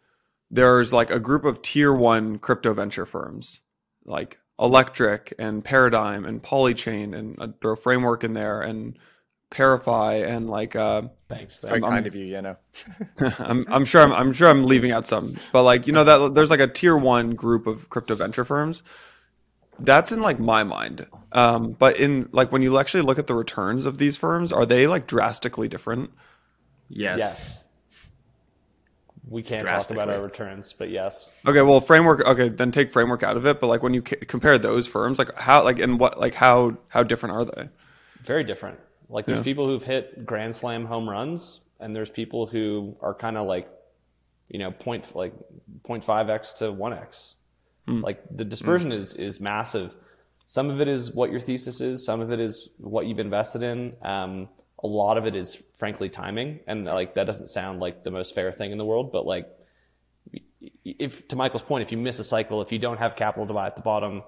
[0.51, 3.61] there's like a group of tier one crypto venture firms
[4.05, 8.99] like Electric and Paradigm and Polychain and I'd throw Framework in there and
[9.51, 11.61] ParaFi and like uh thanks.
[11.61, 12.57] Very kind of you you know.
[13.39, 16.35] I'm, I'm sure I'm, I'm sure I'm leaving out some but like you know that
[16.35, 18.83] there's like a tier one group of crypto venture firms.
[19.81, 21.07] That's in like my mind.
[21.33, 24.67] Um but in like when you actually look at the returns of these firms are
[24.67, 26.11] they like drastically different?
[26.89, 27.19] Yes.
[27.19, 27.64] Yes
[29.29, 31.31] we can't talk about our returns, but yes.
[31.47, 32.25] Okay, well, framework.
[32.27, 33.61] Okay, then take framework out of it.
[33.61, 36.77] But like when you c- compare those firms, like how, like and what, like how,
[36.89, 37.69] how different are they?
[38.23, 38.79] Very different.
[39.09, 39.45] Like there's yeah.
[39.45, 43.69] people who've hit grand slam home runs, and there's people who are kind of like,
[44.49, 45.35] you know, point like
[45.87, 47.37] 0.5 x to one x.
[47.89, 48.03] Mm.
[48.03, 48.95] Like the dispersion mm.
[48.95, 49.95] is is massive.
[50.47, 52.05] Some of it is what your thesis is.
[52.05, 53.95] Some of it is what you've invested in.
[54.03, 54.49] Um,
[54.83, 56.61] a lot of it is frankly timing.
[56.67, 59.49] And like that doesn't sound like the most fair thing in the world but like
[60.85, 63.53] if to michael's point if you miss a cycle if you don't have capital to
[63.53, 64.23] buy at the bottom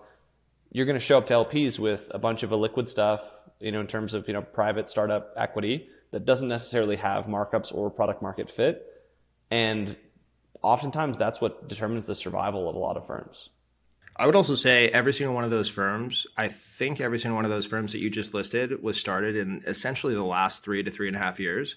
[0.71, 3.23] you're going to show up to lps with a bunch of illiquid stuff
[3.59, 7.75] you know in terms of you know private startup equity that doesn't necessarily have markups
[7.75, 8.87] or product market fit.
[9.51, 9.97] And
[10.63, 13.51] oftentimes that's what determines the survival of a lot of firms
[14.19, 17.45] I would also say every single one of those firms, I think every single one
[17.45, 20.91] of those firms that you just listed was started in essentially the last three to
[20.91, 21.77] three and a half years.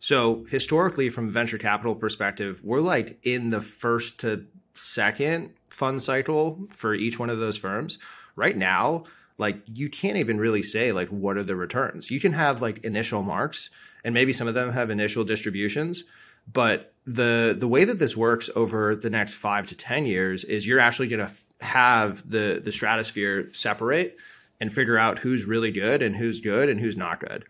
[0.00, 6.02] So historically, from a venture capital perspective, we're like in the first to second fund
[6.02, 7.98] cycle for each one of those firms.
[8.34, 9.04] Right now,
[9.38, 12.10] like you can't even really say like what are the returns.
[12.10, 13.70] You can have like initial marks,
[14.04, 16.04] and maybe some of them have initial distributions,
[16.52, 20.66] but the the way that this works over the next five to ten years is
[20.66, 24.16] you're actually going to have the the stratosphere separate
[24.60, 27.44] and figure out who's really good and who's good and who's not good.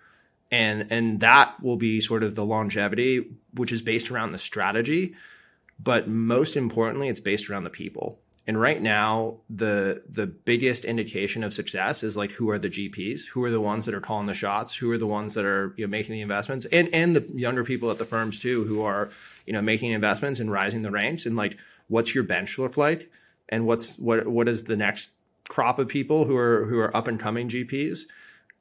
[0.51, 5.15] And and that will be sort of the longevity which is based around the strategy
[5.79, 8.19] but most importantly it's based around the people.
[8.47, 13.27] And right now the the biggest indication of success is like who are the gps
[13.27, 14.77] who are the ones that are calling the shots?
[14.77, 16.65] Who are the ones that are you know making the investments?
[16.67, 19.11] And and the younger people at the firms too who are
[19.47, 21.27] you know making investments and rising the ranks.
[21.27, 23.11] And like what's your bench look like
[23.49, 25.11] and what's what what is the next
[25.49, 28.01] crop of people who are who are up and coming GPs.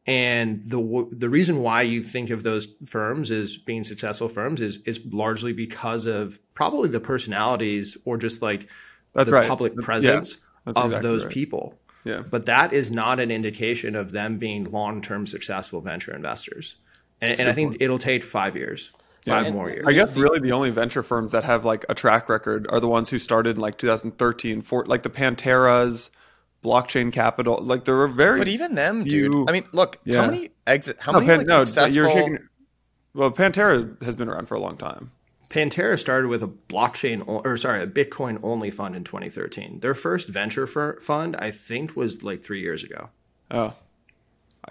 [0.08, 4.78] And the the reason why you think of those firms as being successful firms is
[4.86, 8.70] is largely because of probably the personalities or just like
[9.14, 9.48] That's the right.
[9.48, 11.34] public presence that's of exactly those right.
[11.34, 11.80] people.
[12.04, 12.22] Yeah.
[12.22, 16.76] But that is not an indication of them being long term successful venture investors.
[17.20, 18.92] And, and I think it'll take five years,
[19.26, 19.86] five and- more years.
[19.88, 22.88] I guess really the only venture firms that have like a track record are the
[22.88, 26.10] ones who started in like 2013, for like the Panteras,
[26.64, 27.58] Blockchain Capital.
[27.62, 28.40] Like there were very.
[28.40, 29.50] But even them, few- dude.
[29.50, 30.22] I mean, look, Yeah.
[30.22, 30.98] how many exit?
[31.00, 31.96] How no, many Pan- like, no, successful?
[31.96, 32.38] you're taking,
[33.14, 35.12] well, Pantera has been around for a long time.
[35.50, 39.80] Pantera started with a blockchain or sorry, a Bitcoin only fund in 2013.
[39.80, 43.10] Their first venture fir- fund, I think, was like three years ago.
[43.52, 43.74] Oh,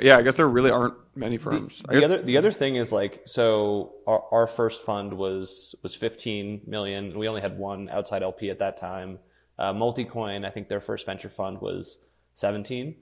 [0.00, 0.18] yeah.
[0.18, 1.82] I guess there really aren't many firms.
[1.88, 5.94] I the other the other thing is like so our, our first fund was was
[5.94, 7.06] 15 million.
[7.06, 9.18] And we only had one outside lp at that time.
[9.56, 11.98] Uh, multicoin i think their first venture fund was
[12.34, 12.96] 17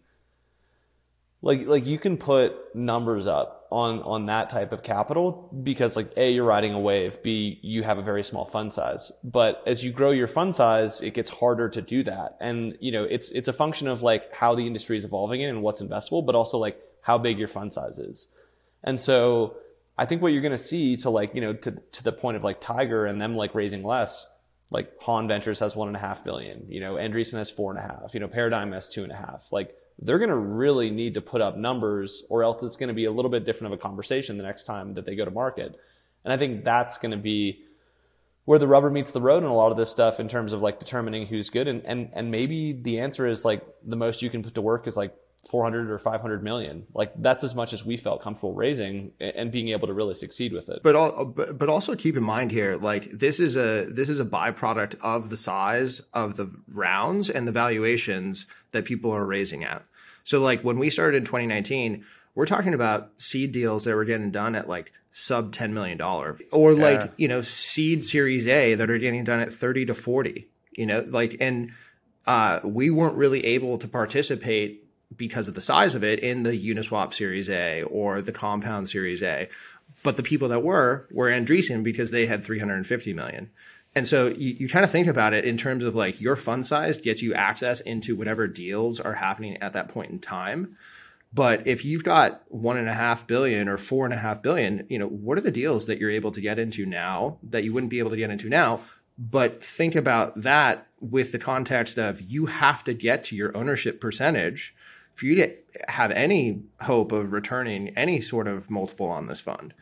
[1.42, 6.12] like like you can put numbers up on on that type of capital because like
[6.16, 7.22] a you're riding a wave.
[7.22, 9.10] B you have a very small fund size.
[9.24, 12.36] But as you grow your fund size it gets harder to do that.
[12.40, 15.62] And you know it's it's a function of like how the industry is evolving and
[15.62, 18.28] what's investable but also like how big your fund size is
[18.84, 19.56] and so
[19.96, 22.36] I think what you're going to see to like, you know, to, to the point
[22.36, 24.26] of like Tiger and them like raising less,
[24.70, 27.78] like Haun Ventures has one and a half billion, you know, Andreessen has four and
[27.78, 29.52] a half, you know, Paradigm has two and a half.
[29.52, 32.94] Like they're going to really need to put up numbers or else it's going to
[32.94, 35.30] be a little bit different of a conversation the next time that they go to
[35.30, 35.78] market.
[36.24, 37.60] And I think that's going to be
[38.44, 40.62] where the rubber meets the road in a lot of this stuff in terms of
[40.62, 41.68] like determining who's good.
[41.68, 44.86] And, and, and maybe the answer is like the most you can put to work
[44.86, 45.14] is like
[45.50, 46.86] 400 or 500 million.
[46.94, 50.52] Like that's as much as we felt comfortable raising and being able to really succeed
[50.52, 50.80] with it.
[50.84, 54.20] But all, but, but also keep in mind here, like this is a this is
[54.20, 59.64] a byproduct of the size of the rounds and the valuations that people are raising
[59.64, 59.82] at.
[60.24, 62.04] So like when we started in 2019,
[62.36, 66.38] we're talking about seed deals that were getting done at like sub 10 million dollar
[66.52, 67.08] or like Yeah.
[67.16, 70.48] you know seed series A that are getting done at 30 to 40.
[70.70, 71.72] You know, like and
[72.26, 74.81] uh, we weren't really able to participate
[75.16, 79.22] because of the size of it in the Uniswap Series A or the Compound Series
[79.22, 79.48] A.
[80.02, 83.50] But the people that were were Andreessen because they had 350 million.
[83.94, 86.64] And so you, you kind of think about it in terms of like your fund
[86.64, 90.76] size gets you access into whatever deals are happening at that point in time.
[91.34, 94.86] But if you've got one and a half billion or four and a half billion,
[94.88, 97.72] you know, what are the deals that you're able to get into now that you
[97.72, 98.80] wouldn't be able to get into now?
[99.18, 104.00] But think about that with the context of you have to get to your ownership
[104.00, 104.74] percentage
[105.14, 105.56] for you to
[105.88, 109.74] have any hope of returning any sort of multiple on this fund.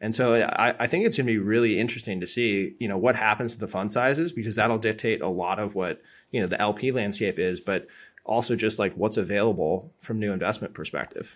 [0.00, 2.96] And so I, I think it's going to be really interesting to see, you know,
[2.96, 6.46] what happens to the fund sizes because that'll dictate a lot of what, you know,
[6.46, 7.88] the LP landscape is, but
[8.24, 11.34] also just like what's available from new investment perspective.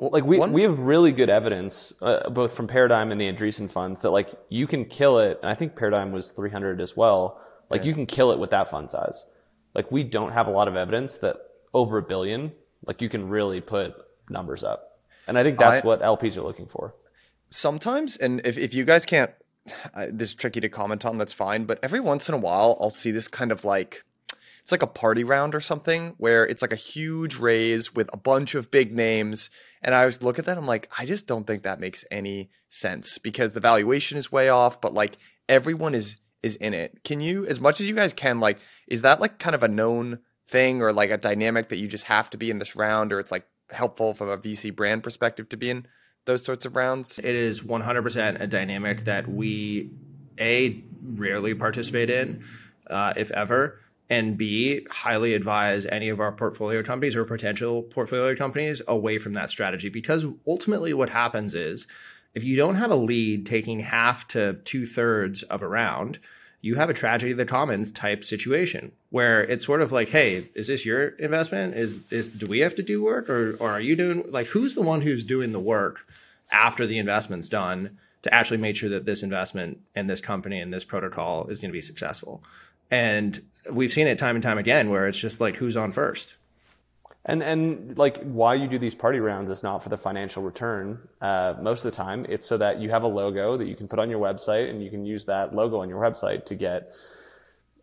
[0.00, 3.70] like we, One- we have really good evidence, uh, both from Paradigm and the Andreessen
[3.70, 5.40] funds, that like you can kill it.
[5.42, 7.40] And I think Paradigm was 300 as well.
[7.70, 9.26] Like you can kill it with that fund size.
[9.74, 11.36] Like we don't have a lot of evidence that
[11.74, 12.52] over a billion,
[12.86, 13.94] like you can really put
[14.30, 15.00] numbers up.
[15.28, 16.94] And I think that's I- what LPs are looking for.
[17.48, 19.30] sometimes, and if, if you guys can't,
[19.94, 21.64] uh, this is tricky to comment on, that's fine.
[21.64, 24.04] But every once in a while, I'll see this kind of like,
[24.62, 28.16] it's like a party round or something where it's like a huge raise with a
[28.16, 29.50] bunch of big names.
[29.82, 32.50] And I always look at that, I'm like, I just don't think that makes any
[32.68, 35.16] sense because the valuation is way off, but like
[35.48, 37.02] everyone is is in it.
[37.02, 39.68] Can you, as much as you guys can, like, is that like kind of a
[39.68, 43.12] known thing or like a dynamic that you just have to be in this round,
[43.12, 45.86] or it's like helpful from a VC brand perspective to be in
[46.24, 47.18] those sorts of rounds?
[47.18, 49.90] It is 100% a dynamic that we,
[50.38, 52.44] A, rarely participate in,
[52.88, 58.36] uh, if ever, and B, highly advise any of our portfolio companies or potential portfolio
[58.36, 59.88] companies away from that strategy.
[59.88, 61.86] Because ultimately, what happens is
[62.34, 66.20] if you don't have a lead taking half to two thirds of a round,
[66.60, 70.48] you have a tragedy of the commons type situation where it's sort of like, hey,
[70.54, 71.74] is this your investment?
[71.74, 74.74] Is is do we have to do work or or are you doing like who's
[74.74, 76.06] the one who's doing the work
[76.50, 80.72] after the investment's done to actually make sure that this investment and this company and
[80.72, 82.42] this protocol is going to be successful?
[82.90, 83.40] And
[83.70, 86.36] we've seen it time and time again where it's just like who's on first.
[87.28, 91.08] And and like why you do these party rounds is not for the financial return.
[91.20, 93.88] Uh, most of the time, it's so that you have a logo that you can
[93.88, 96.94] put on your website, and you can use that logo on your website to get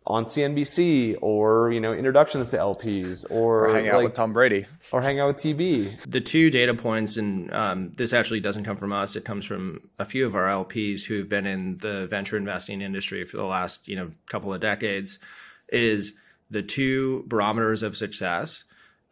[0.06, 4.32] on CNBC or you know introductions to LPs or, Or hang out like, with Tom
[4.32, 4.66] Brady.
[4.92, 6.10] or hang out with TB.
[6.10, 9.14] the two data points, and um, this actually doesn't come from us.
[9.14, 13.24] It comes from a few of our LPs who've been in the venture investing industry
[13.24, 15.18] for the last you know couple of decades.
[15.70, 16.14] Is
[16.50, 18.64] the two barometers of success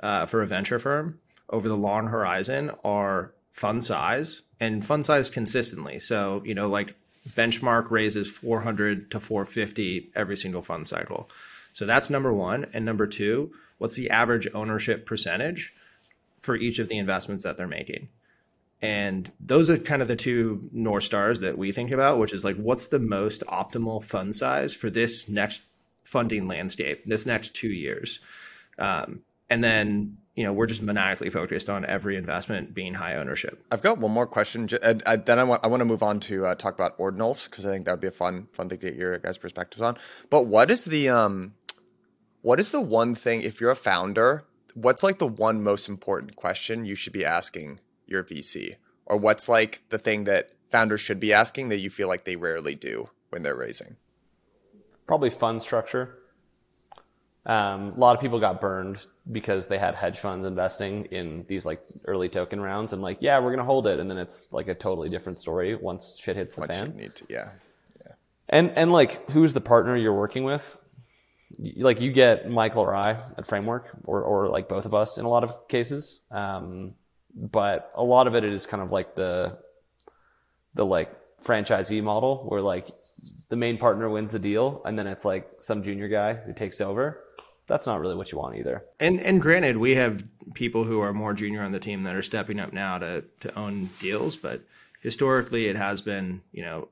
[0.03, 1.19] uh, for a venture firm
[1.51, 5.99] over the long horizon are fund size and fund size consistently.
[5.99, 6.95] So you know like
[7.29, 11.31] benchmark raises 400 to 450 every single fund cycle.
[11.73, 12.67] So that's number one.
[12.73, 15.75] And number two, what's the average ownership percentage
[16.39, 18.09] for each of the investments that they're making?
[18.81, 22.45] And those are kind of the two North Stars that we think about, which is
[22.45, 25.63] like, what's the most optimal fund size for this next
[26.03, 28.19] funding landscape, this next two years?
[28.79, 29.21] Um,
[29.53, 33.63] and then, you know, we're just maniacally focused on every investment being high ownership.
[33.71, 34.67] I've got one more question.
[34.83, 37.67] And then I want, I want to move on to uh, talk about ordinals because
[37.67, 39.99] I think that would be a fun, fun thing to get your guys' perspectives on.
[40.31, 41.53] But what is the, um,
[42.41, 46.35] what is the one thing, if you're a founder, what's like the one most important
[46.35, 48.77] question you should be asking your VC?
[49.05, 52.37] Or what's like the thing that founders should be asking that you feel like they
[52.37, 53.97] rarely do when they're raising?
[55.07, 56.22] Probably fund structure.
[57.45, 61.67] Um, a lot of people got burned because they had hedge funds investing in these
[61.67, 64.69] like early token rounds and like, yeah, we're gonna hold it, and then it's like
[64.69, 66.93] a totally different story once shit hits the Once fan.
[66.93, 67.49] you need to, yeah.
[68.49, 70.81] And and like, who's the partner you're working with?
[71.59, 75.25] Like you get Michael or I at Framework, or or like both of us in
[75.25, 76.21] a lot of cases.
[76.31, 76.95] Um,
[77.35, 79.59] but a lot of it is kind of like the
[80.75, 81.11] the like
[81.43, 82.89] franchisee model, where like
[83.49, 86.81] the main partner wins the deal, and then it's like some junior guy who takes
[86.81, 87.21] over.
[87.73, 88.85] That's not really what you want either.
[89.01, 92.23] And and granted, we have people who are more junior on the team that are
[92.23, 94.61] stepping up now to to own deals, but
[95.01, 96.89] historically it has been, you know,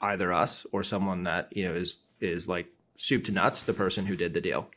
[0.00, 4.06] either us or someone that, you know, is is like soup to nuts, the person
[4.06, 4.70] who did the deal.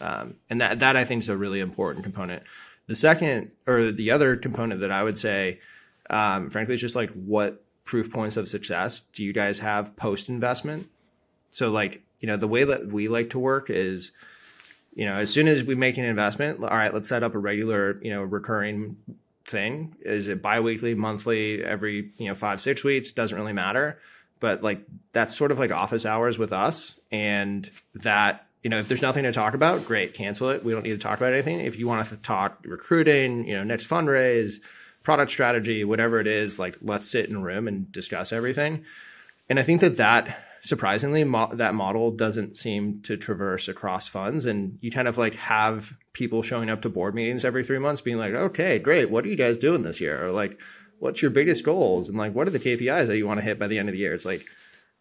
[0.00, 2.42] Um, and that that I think is a really important component.
[2.88, 5.60] The second or the other component that I would say,
[6.10, 10.28] um, frankly, is just like what proof points of success do you guys have post
[10.28, 10.88] investment?
[11.52, 14.10] So like, you know, the way that we like to work is
[14.94, 17.38] you know, as soon as we make an investment, all right, let's set up a
[17.38, 18.96] regular, you know, recurring
[19.46, 19.94] thing.
[20.02, 23.12] Is it biweekly, monthly, every, you know, five, six weeks?
[23.12, 24.00] Doesn't really matter.
[24.40, 24.82] But like
[25.12, 26.98] that's sort of like office hours with us.
[27.10, 30.64] And that, you know, if there's nothing to talk about, great, cancel it.
[30.64, 31.60] We don't need to talk about anything.
[31.60, 34.60] If you want to talk recruiting, you know, next fundraise,
[35.02, 38.84] product strategy, whatever it is, like let's sit in a room and discuss everything.
[39.48, 44.44] And I think that that surprisingly mo- that model doesn't seem to traverse across funds
[44.44, 48.00] and you kind of like have people showing up to board meetings every 3 months
[48.00, 50.60] being like okay great what are you guys doing this year or like
[50.98, 53.58] what's your biggest goals and like what are the KPIs that you want to hit
[53.58, 54.44] by the end of the year it's like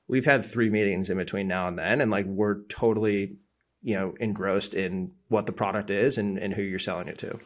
[0.08, 3.38] we've had 3 meetings in between now and then and like we're totally
[3.82, 7.40] you know engrossed in what the product is and, and who you're selling it to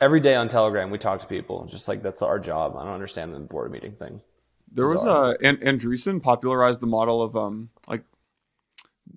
[0.00, 1.66] Every day on Telegram, we talk to people.
[1.66, 2.76] Just like that's our job.
[2.76, 4.20] I don't understand the board meeting thing.
[4.72, 8.04] There was a and Andreessen popularized the model of um like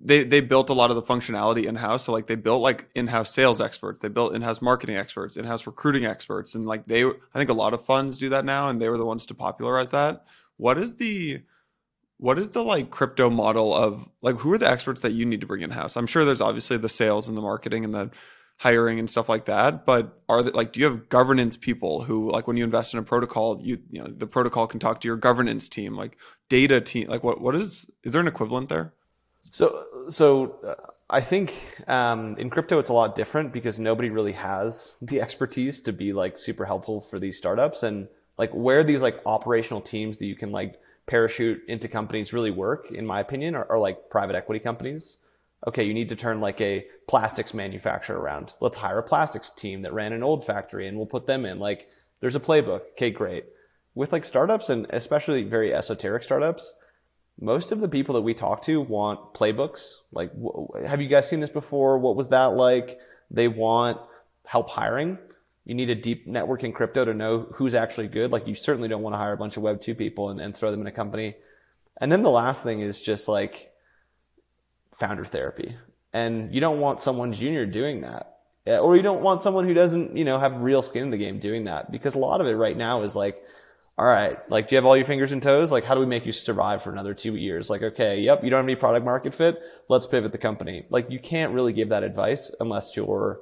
[0.04, 2.04] they they built a lot of the functionality in house.
[2.04, 5.36] So like they built like in house sales experts, they built in house marketing experts,
[5.36, 8.44] in house recruiting experts, and like they I think a lot of funds do that
[8.44, 10.24] now, and they were the ones to popularize that.
[10.56, 11.42] What is the
[12.18, 15.40] what is the like crypto model of like who are the experts that you need
[15.40, 15.96] to bring in house?
[15.96, 18.10] I'm sure there's obviously the sales and the marketing and the
[18.58, 22.30] hiring and stuff like that but are there like do you have governance people who
[22.30, 25.08] like when you invest in a protocol you you know the protocol can talk to
[25.08, 26.16] your governance team like
[26.48, 28.92] data team like what what is is there an equivalent there
[29.42, 30.74] So, so uh,
[31.10, 31.54] I think
[31.88, 36.12] um, in crypto it's a lot different because nobody really has the expertise to be
[36.12, 40.36] like super helpful for these startups, and like where these like operational teams that you
[40.36, 44.60] can like parachute into companies really work, in my opinion, are, are like private equity
[44.60, 45.18] companies.
[45.66, 48.54] Okay, you need to turn like a plastics manufacturer around.
[48.60, 51.58] Let's hire a plastics team that ran an old factory, and we'll put them in.
[51.58, 51.86] Like,
[52.20, 52.82] there's a playbook.
[52.92, 53.44] Okay, great.
[53.94, 56.74] With like startups and especially very esoteric startups,
[57.40, 59.98] most of the people that we talk to want playbooks.
[60.10, 60.32] Like,
[60.86, 61.98] have you guys seen this before?
[61.98, 62.98] What was that like?
[63.30, 63.98] They want
[64.44, 65.18] help hiring.
[65.64, 68.32] You need a deep network in crypto to know who's actually good.
[68.32, 70.56] Like, you certainly don't want to hire a bunch of Web 2 people and, and
[70.56, 71.36] throw them in a company.
[72.00, 73.71] And then the last thing is just like
[74.92, 75.76] founder therapy.
[76.12, 78.38] And you don't want someone junior doing that.
[78.66, 81.40] Or you don't want someone who doesn't, you know, have real skin in the game
[81.40, 83.42] doing that because a lot of it right now is like,
[83.98, 85.70] all right, like, do you have all your fingers and toes?
[85.70, 87.68] Like, how do we make you survive for another two years?
[87.68, 89.60] Like, okay, yep, you don't have any product market fit.
[89.88, 90.86] Let's pivot the company.
[90.88, 93.40] Like, you can't really give that advice unless you're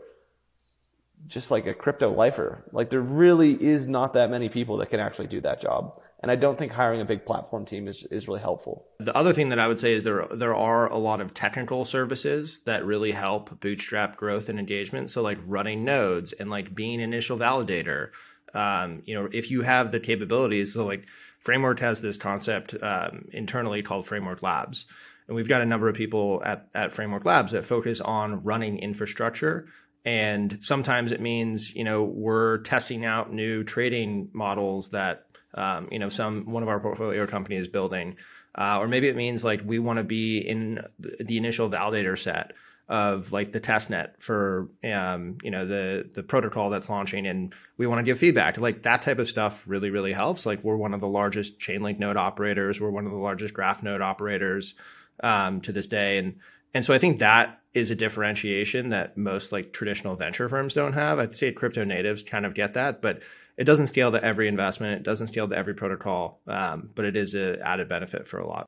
[1.28, 2.64] just like a crypto lifer.
[2.72, 6.01] Like, there really is not that many people that can actually do that job.
[6.23, 8.87] And I don't think hiring a big platform team is, is really helpful.
[8.99, 11.87] The other thing that I would say is there there are a lot of technical
[11.87, 15.09] services that really help bootstrap growth and engagement.
[15.11, 18.11] So like running nodes and like being initial validator.
[18.53, 21.07] Um, you know, if you have the capabilities, so like
[21.39, 24.85] Framework has this concept um, internally called Framework Labs,
[25.27, 28.79] and we've got a number of people at at Framework Labs that focus on running
[28.79, 29.68] infrastructure.
[30.05, 35.98] And sometimes it means you know we're testing out new trading models that um, you
[35.98, 38.16] know, some one of our portfolio companies is building,
[38.55, 42.18] uh, or maybe it means like we want to be in the, the initial validator
[42.18, 42.53] set
[42.90, 47.55] of like the test net for um, you know the the protocol that's launching and
[47.76, 48.59] we want to give feedback.
[48.59, 50.44] Like that type of stuff really really helps.
[50.44, 52.80] Like we're one of the largest chainlink node operators.
[52.80, 54.74] We're one of the largest graph node operators
[55.22, 56.18] um, to this day.
[56.18, 56.40] And
[56.74, 60.92] and so i think that is a differentiation that most like traditional venture firms don't
[60.94, 61.20] have.
[61.20, 63.22] I'd say crypto natives kind of get that but
[63.61, 67.15] it doesn't scale to every investment it doesn't scale to every protocol um, but it
[67.15, 68.67] is an added benefit for a lot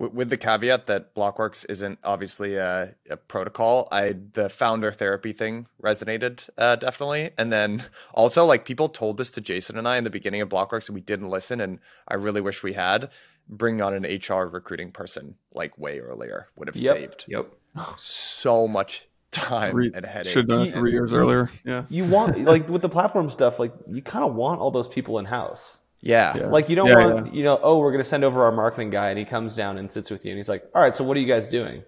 [0.00, 5.66] with the caveat that Blockworks isn't obviously a, a, protocol, I the founder therapy thing
[5.82, 10.04] resonated uh, definitely, and then also like people told this to Jason and I in
[10.04, 13.10] the beginning of Blockworks, and we didn't listen, and I really wish we had.
[13.46, 16.96] Bring on an HR recruiting person like way earlier would have yep.
[16.96, 17.52] saved yep
[17.96, 20.32] so much time three, and headache.
[20.32, 21.50] Should have done three years earlier.
[21.64, 24.88] Yeah, you want like with the platform stuff, like you kind of want all those
[24.88, 25.80] people in house.
[26.02, 26.36] Yeah.
[26.36, 26.46] yeah.
[26.46, 27.32] Like you don't yeah, want, yeah.
[27.32, 29.76] you know, oh, we're going to send over our marketing guy and he comes down
[29.78, 31.82] and sits with you and he's like, all right, so what are you guys doing?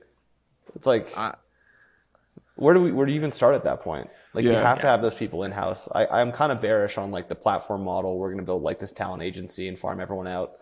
[0.74, 1.32] It's like, uh,
[2.56, 4.10] where do we, where do you even start at that point?
[4.34, 5.88] Like you have to have those people in house.
[5.94, 8.18] I, I'm kind of bearish on like the platform model.
[8.18, 10.52] We're going to build like this talent agency and farm everyone out.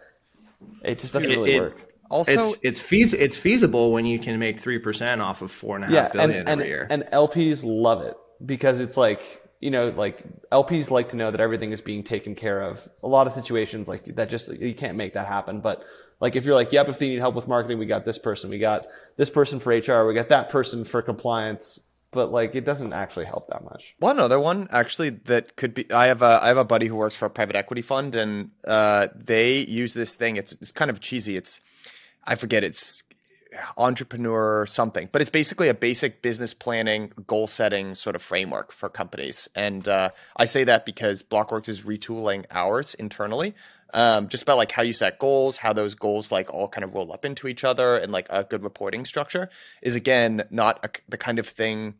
[0.85, 1.89] It just doesn't really it, work.
[2.11, 5.76] Also, it's it's, feas- it's feasible when you can make three percent off of four
[5.76, 6.86] and a half yeah, billion and, every and, year.
[6.90, 11.40] And LPs love it because it's like you know, like LPs like to know that
[11.40, 12.88] everything is being taken care of.
[13.02, 15.61] A lot of situations like that just you can't make that happen.
[15.61, 15.84] But
[16.18, 18.50] like if you're like, yep, if they need help with marketing, we got this person,
[18.50, 18.86] we got
[19.16, 21.78] this person for HR, we got that person for compliance.
[22.11, 23.94] But like it doesn't actually help that much.
[23.98, 26.96] One other one actually that could be I have a I have a buddy who
[26.96, 30.36] works for a private equity fund and uh, they use this thing.
[30.36, 31.36] It's it's kind of cheesy.
[31.36, 31.61] It's
[32.25, 33.03] I forget it's
[33.77, 38.89] entrepreneur something but it's basically a basic business planning goal setting sort of framework for
[38.89, 39.49] companies.
[39.55, 43.55] And uh, i say that because blockworks is retooling ours internally
[43.93, 46.95] um, just about like how you set goals how those goals like all kind of
[46.95, 49.51] roll up into each other and like a good reporting structure
[49.83, 51.95] is again not a, the kind of thing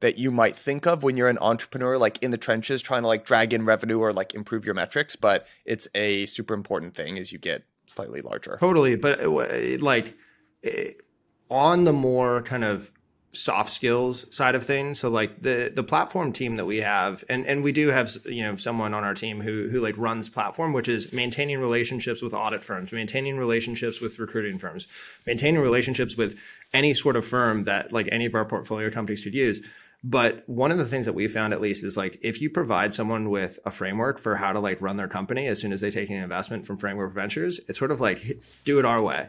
[0.00, 3.08] that you might think of when you're an entrepreneur like in the trenches trying to
[3.08, 7.18] like drag in revenue or like improve your metrics but it's a super important thing
[7.18, 8.56] as you get slightly larger.
[8.60, 10.16] Totally but uh, like
[11.50, 12.90] on the more kind of
[13.32, 17.46] soft skills side of things so like the the platform team that we have and
[17.46, 20.72] and we do have you know someone on our team who who like runs platform
[20.72, 24.86] which is maintaining relationships with audit firms maintaining relationships with recruiting firms
[25.26, 26.38] maintaining relationships with
[26.72, 29.60] any sort of firm that like any of our portfolio companies could use
[30.04, 32.94] but one of the things that we found at least is like if you provide
[32.94, 35.90] someone with a framework for how to like run their company as soon as they
[35.90, 38.22] take an investment from framework ventures it's sort of like
[38.64, 39.28] do it our way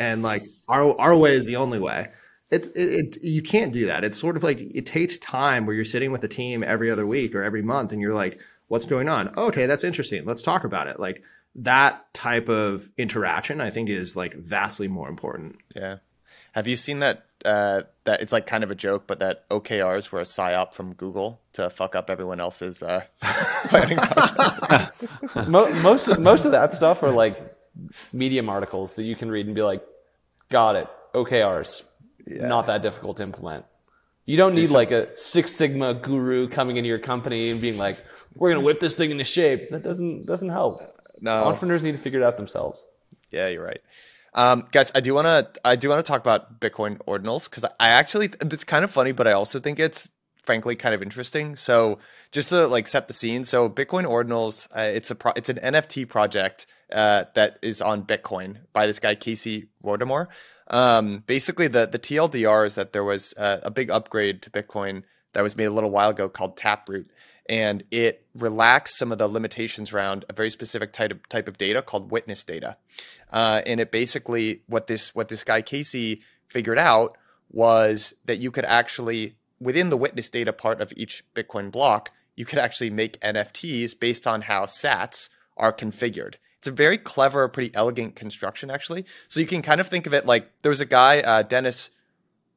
[0.00, 2.08] and like our our way is the only way.
[2.50, 4.02] It's it, it, you can't do that.
[4.02, 7.06] It's sort of like it takes time where you're sitting with a team every other
[7.06, 9.32] week or every month, and you're like, "What's going on?
[9.36, 10.24] Okay, that's interesting.
[10.24, 11.22] Let's talk about it." Like
[11.54, 15.56] that type of interaction, I think, is like vastly more important.
[15.76, 15.98] Yeah.
[16.52, 17.26] Have you seen that?
[17.44, 20.92] Uh, that it's like kind of a joke, but that OKRs were a psyop from
[20.94, 23.04] Google to fuck up everyone else's uh,
[23.68, 24.90] planning process.
[25.48, 27.40] most of, most of that stuff are like
[28.12, 29.82] Medium articles that you can read and be like,
[30.50, 30.88] got it.
[31.14, 31.82] OKRs,
[32.26, 32.46] yeah.
[32.46, 33.64] not that difficult to implement.
[34.26, 37.96] You don't need like a Six Sigma guru coming into your company and being like,
[38.34, 40.80] "We're gonna whip this thing into shape." That doesn't doesn't help.
[41.20, 42.86] No, entrepreneurs need to figure it out themselves.
[43.32, 43.80] Yeah, you're right.
[44.34, 47.64] Um, guys, I do want to I do want to talk about Bitcoin ordinals because
[47.64, 50.08] I actually it's kind of funny, but I also think it's
[50.42, 51.56] frankly kind of interesting.
[51.56, 51.98] So
[52.32, 55.56] just to like set the scene, so Bitcoin ordinals, uh, it's a pro- it's an
[55.56, 60.28] NFT project uh, that is on Bitcoin by this guy Casey Rodarmor.
[60.68, 65.02] Um, basically, the the TLDR is that there was a, a big upgrade to Bitcoin
[65.32, 67.10] that was made a little while ago called Taproot,
[67.50, 71.58] and it relaxed some of the limitations around a very specific type of type of
[71.58, 72.76] data called witness data.
[73.32, 77.18] Uh, and it basically what this what this guy Casey figured out
[77.50, 82.44] was that you could actually within the witness data part of each Bitcoin block, you
[82.44, 86.36] could actually make NFTs based on how sats are configured.
[86.58, 89.04] It's a very clever, pretty elegant construction, actually.
[89.28, 91.90] So you can kind of think of it like there was a guy, uh, Dennis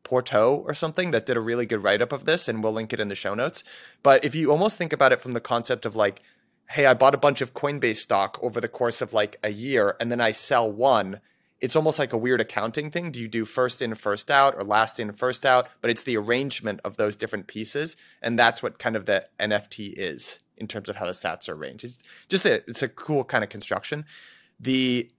[0.03, 2.93] Pourteaux or something, that did a really good write up of this, and we'll link
[2.93, 3.63] it in the show notes.
[4.01, 6.21] But if you almost think about it from the concept of like,
[6.69, 9.95] hey, I bought a bunch of Coinbase stock over the course of like a year,
[9.99, 11.19] and then I sell one,
[11.63, 13.11] it's almost like a weird accounting thing.
[13.11, 15.69] Do you do first in, first out, or last in, first out?
[15.79, 19.93] But it's the arrangement of those different pieces, and that's what kind of the NFT
[19.95, 21.85] is in terms of how the sats are arranged.
[21.85, 21.97] It's
[22.27, 24.05] just a, it's a cool kind of construction.
[24.59, 25.09] The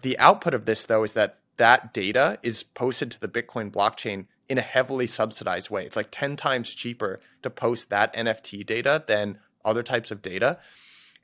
[0.00, 4.26] the output of this though is that that data is posted to the Bitcoin blockchain
[4.48, 5.84] in a heavily subsidized way.
[5.84, 10.58] It's like 10 times cheaper to post that NFT data than other types of data.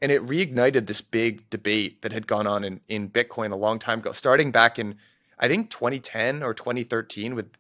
[0.03, 3.79] And it reignited this big debate that had gone on in, in Bitcoin a long
[3.79, 4.97] time ago, starting back in,
[5.39, 7.57] I think, 2010 or 2013 with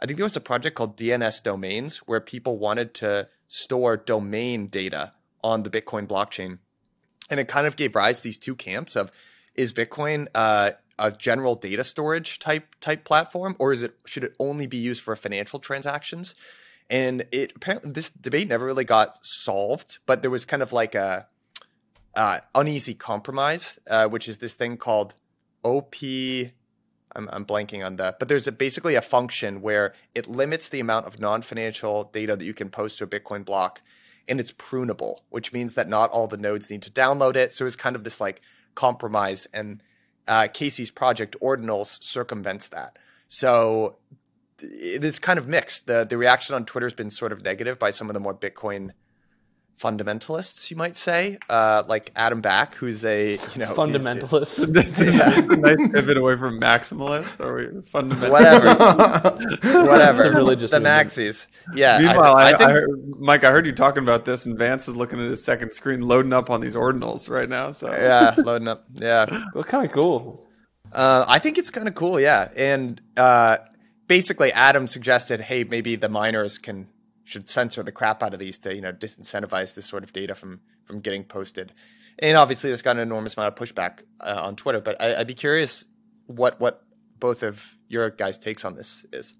[0.00, 4.68] I think there was a project called DNS Domains where people wanted to store domain
[4.68, 5.12] data
[5.42, 6.58] on the Bitcoin blockchain.
[7.30, 9.10] And it kind of gave rise to these two camps of
[9.54, 14.34] is Bitcoin uh, a general data storage type type platform, or is it should it
[14.38, 16.34] only be used for financial transactions?
[16.90, 20.94] And it apparently this debate never really got solved, but there was kind of like
[20.94, 21.26] a
[22.14, 25.14] uh, uneasy compromise, uh, which is this thing called
[25.62, 25.94] OP.
[27.14, 30.80] I'm, I'm blanking on that, but there's a, basically a function where it limits the
[30.80, 33.80] amount of non-financial data that you can post to a Bitcoin block,
[34.28, 37.52] and it's prunable, which means that not all the nodes need to download it.
[37.52, 38.42] So it's kind of this like
[38.74, 39.82] compromise, and
[40.28, 42.98] uh, Casey's project Ordinals circumvents that.
[43.26, 43.96] So
[44.60, 45.86] it's kind of mixed.
[45.86, 48.34] the The reaction on Twitter has been sort of negative by some of the more
[48.34, 48.90] Bitcoin
[49.78, 54.58] fundamentalists, you might say, uh, like Adam Back, who's a you know fundamentalist.
[54.98, 55.40] yeah.
[55.56, 58.30] nice pivot away from maximalist or fundamentalist.
[58.30, 60.26] Whatever, whatever.
[60.26, 61.08] It's a religious the movement.
[61.08, 61.46] maxis.
[61.74, 61.98] Yeah.
[61.98, 64.88] Meanwhile, I, I, think, I heard, Mike, I heard you talking about this, and Vance
[64.88, 67.72] is looking at his second screen, loading up on these ordinals right now.
[67.72, 68.84] So yeah, loading up.
[68.94, 70.46] Yeah, That's kind of cool.
[70.92, 72.18] uh, I think it's kind of cool.
[72.18, 73.58] Yeah, and uh,
[74.08, 76.88] basically, Adam suggested, hey, maybe the miners can
[77.28, 80.34] should censor the crap out of these to you know disincentivize this sort of data
[80.34, 81.72] from from getting posted.
[82.18, 84.80] And obviously, this got an enormous amount of pushback uh, on Twitter.
[84.80, 85.84] But I, I'd be curious
[86.26, 86.82] what what
[87.18, 89.34] both of your guys' takes on this is.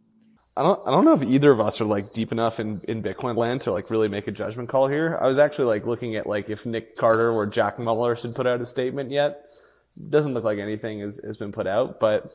[0.55, 3.03] I don't I don't know if either of us are like deep enough in, in
[3.03, 5.19] Bitcoin land to like really make a judgment call here.
[5.21, 8.47] I was actually like looking at like if Nick Carter or Jack Muller should put
[8.47, 9.47] out a statement yet.
[10.11, 12.31] Doesn't look like anything has, has been put out, but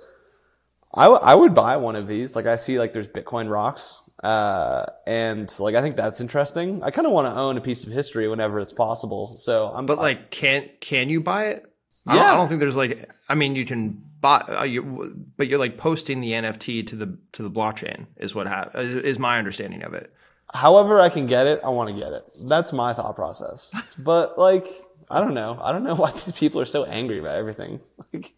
[0.94, 2.36] I, w- I would buy one of these.
[2.36, 4.00] Like I see like there's Bitcoin rocks.
[4.24, 6.82] Uh, and like I think that's interesting.
[6.84, 9.38] I kind of want to own a piece of history whenever it's possible.
[9.38, 11.66] So I'm But like, can can you buy it?
[12.08, 12.24] I, Yeah.
[12.24, 13.10] don't, I don't think there's like.
[13.28, 17.18] I mean, you can buy, uh, you, but you're like posting the NFT to the
[17.34, 20.14] to the blockchain is what hap- is my understanding of it.
[20.54, 22.24] however I can get it, I want to get it.
[22.48, 23.74] That's my thought process.
[23.98, 24.68] But like,
[25.10, 25.60] I don't know.
[25.62, 27.82] I don't know why these people are so angry about everything.
[28.14, 28.32] Like,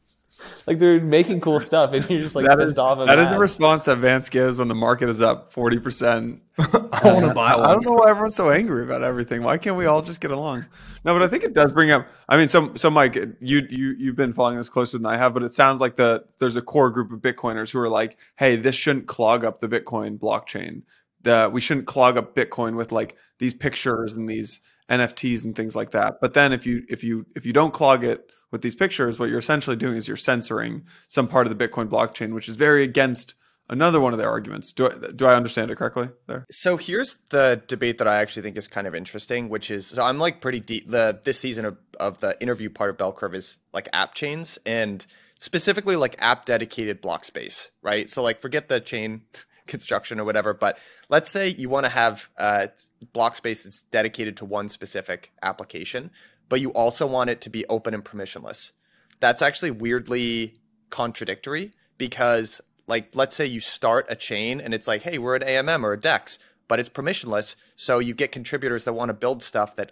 [0.68, 3.00] like they're making cool stuff, and you're just like that pissed is off.
[3.00, 6.42] and that is the response that Vance gives when the market is up forty percent.
[6.58, 7.66] I want to uh, buy one.
[7.66, 9.44] I don't know why everyone's so angry about everything.
[9.44, 10.66] Why can't we all just get along?
[11.04, 12.08] No, but I think it does bring up.
[12.28, 15.34] I mean, so so Mike, you you you've been following this closer than I have,
[15.34, 18.56] but it sounds like the there's a core group of Bitcoiners who are like, hey,
[18.56, 20.84] this shouldn't clog up the Bitcoin blockchain.
[21.22, 25.76] The we shouldn't clog up Bitcoin with like these pictures and these NFTs and things
[25.76, 26.20] like that.
[26.22, 29.30] But then if you if you if you don't clog it with these pictures, what
[29.30, 32.84] you're essentially doing is you're censoring some part of the Bitcoin blockchain, which is very
[32.84, 33.36] against
[33.70, 34.72] another one of their arguments.
[34.72, 36.46] Do I, do I understand it correctly there?
[36.52, 40.04] So here's the debate that I actually think is kind of interesting, which is so
[40.04, 40.90] I'm like pretty deep.
[40.90, 44.60] The this season of, of the interview part of Bell Curve is like app chains
[44.66, 45.06] and
[45.40, 48.10] specifically like app dedicated block space, right?
[48.10, 49.22] So like forget the chain
[49.68, 50.78] construction or whatever, but
[51.10, 52.70] let's say you want to have a
[53.14, 56.12] block space that's dedicated to one specific application,
[56.50, 58.72] but you also want it to be open and permissionless.
[59.20, 60.56] That's actually weirdly
[60.90, 65.42] contradictory because like let's say you start a chain and it's like hey we're an
[65.42, 66.38] amm or a dex
[66.68, 69.92] but it's permissionless so you get contributors that want to build stuff that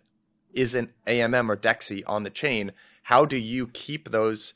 [0.53, 2.71] isn't amm or dexy on the chain.
[3.03, 4.53] How do you keep those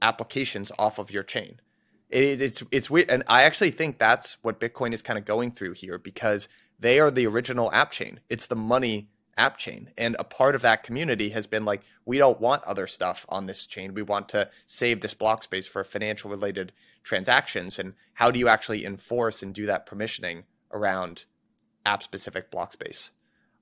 [0.00, 1.60] applications off of your chain?
[2.08, 5.50] It, it's it's weird and i actually think that's what bitcoin is kind of going
[5.50, 8.20] through here because they are the original app chain.
[8.28, 9.90] It's the money app chain.
[9.96, 13.46] And a part of that community has been like we don't want other stuff on
[13.46, 13.94] this chain.
[13.94, 16.72] We want to save this block space for financial related
[17.02, 17.78] transactions.
[17.78, 21.24] And how do you actually enforce and do that permissioning around
[21.84, 23.10] app specific block space?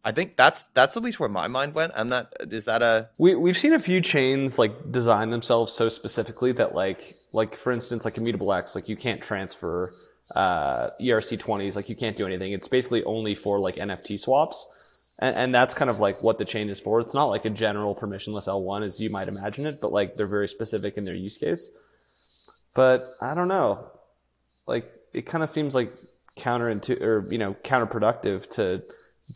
[0.04, 1.92] I think that's that's at least where my mind went.
[1.94, 5.88] I'm not is that a We we've seen a few chains like design themselves so
[5.88, 9.92] specifically that like like for instance like Immutable X like you can't transfer
[10.34, 12.52] uh, ERC20s like you can't do anything.
[12.52, 14.91] It's basically only for like NFT swaps,
[15.22, 16.98] and, and that's kind of like what the chain is for.
[16.98, 20.26] It's not like a general permissionless L1 as you might imagine it, but like they're
[20.26, 21.70] very specific in their use case.
[22.74, 23.86] But I don't know,
[24.66, 25.92] like it kind of seems like
[26.36, 28.82] counterintu or you know counterproductive to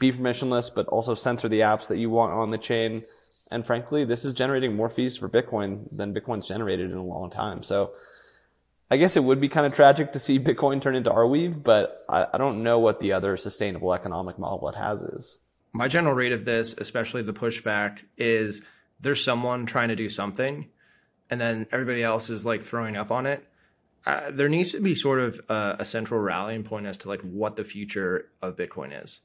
[0.01, 3.05] be permissionless, but also censor the apps that you want on the chain.
[3.53, 7.31] And frankly, this is generating more fees for Bitcoin than Bitcoin's generated in a long
[7.31, 7.63] time.
[7.63, 7.93] So
[8.91, 12.01] I guess it would be kind of tragic to see Bitcoin turn into Arweave, but
[12.09, 15.39] I, I don't know what the other sustainable economic model it has is.
[15.77, 18.63] My general rate of this, especially the pushback, is
[19.01, 20.69] there's someone trying to do something,
[21.29, 23.47] and then everybody else is like throwing up on it.
[24.07, 27.21] Uh, there needs to be sort of a, a central rallying point as to like
[27.21, 29.21] what the future of Bitcoin is,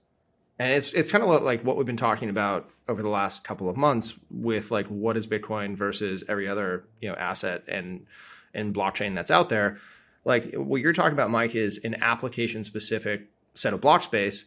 [0.60, 3.70] and it's it's kind of like what we've been talking about over the last couple
[3.70, 8.06] of months with like what is Bitcoin versus every other you know asset and
[8.54, 9.80] and blockchain that's out there.
[10.26, 14.44] Like what you're talking about, Mike, is an application specific set of block space,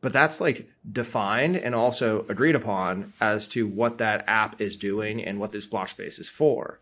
[0.00, 5.24] but that's like defined and also agreed upon as to what that app is doing
[5.24, 6.78] and what this block space is for.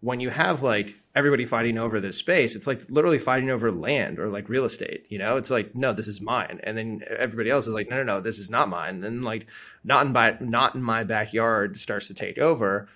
[0.00, 4.18] When you have like everybody fighting over this space, it's like literally fighting over land
[4.18, 5.04] or like real estate.
[5.08, 7.96] You know, it's like no, this is mine, and then everybody else is like no,
[7.96, 8.96] no, no, this is not mine.
[8.96, 9.46] And then like
[9.84, 12.88] not in not in my backyard starts to take over,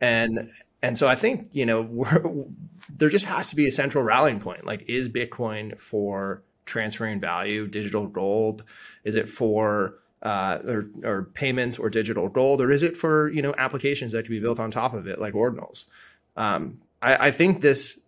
[0.00, 0.50] and
[0.82, 2.48] and so I think you know
[2.88, 4.64] there just has to be a central rallying point.
[4.64, 8.64] Like, is Bitcoin for transferring value, digital gold?
[9.04, 13.42] Is it for uh, or, or payments or digital gold, or is it for you
[13.42, 15.84] know applications that can be built on top of it, like ordinals?
[16.36, 18.00] Um, I, I think this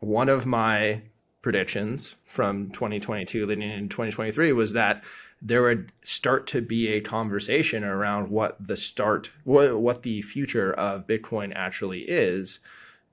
[0.00, 1.02] one of my
[1.42, 5.04] predictions from 2022 leading into 2023 was that
[5.42, 10.72] there would start to be a conversation around what the start what, what the future
[10.72, 12.60] of bitcoin actually is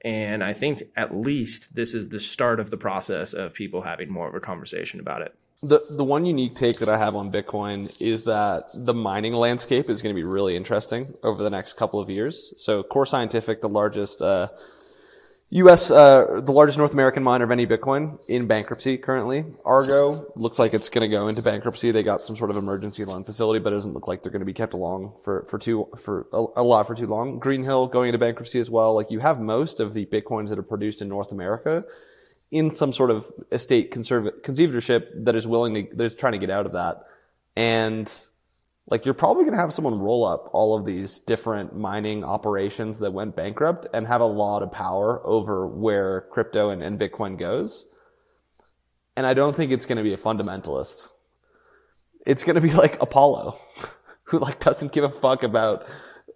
[0.03, 4.09] and i think at least this is the start of the process of people having
[4.09, 7.31] more of a conversation about it the the one unique take that I have on
[7.31, 11.73] Bitcoin is that the mining landscape is going to be really interesting over the next
[11.73, 12.53] couple of years.
[12.57, 14.47] So Core Scientific, the largest uh,
[15.53, 15.91] U.S.
[15.91, 19.43] Uh, the largest North American miner of any Bitcoin in bankruptcy currently.
[19.65, 21.91] Argo looks like it's going to go into bankruptcy.
[21.91, 24.39] They got some sort of emergency loan facility, but it doesn't look like they're going
[24.39, 27.37] to be kept along for for too for a, a lot for too long.
[27.41, 28.95] Greenidge going into bankruptcy as well.
[28.95, 31.83] Like you have most of the Bitcoins that are produced in North America
[32.49, 36.39] in some sort of estate conserv- conservatorship that is willing to that is trying to
[36.39, 37.03] get out of that,
[37.57, 38.25] and
[38.87, 42.99] like you're probably going to have someone roll up all of these different mining operations
[42.99, 47.37] that went bankrupt and have a lot of power over where crypto and, and Bitcoin
[47.37, 47.87] goes.
[49.15, 51.07] And I don't think it's going to be a fundamentalist.
[52.25, 53.57] It's going to be like Apollo,
[54.23, 55.87] who like doesn't give a fuck about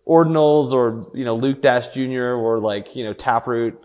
[0.07, 2.33] ordinals or, you know, Luke Dash Jr.
[2.33, 3.79] or like, you know, Taproot.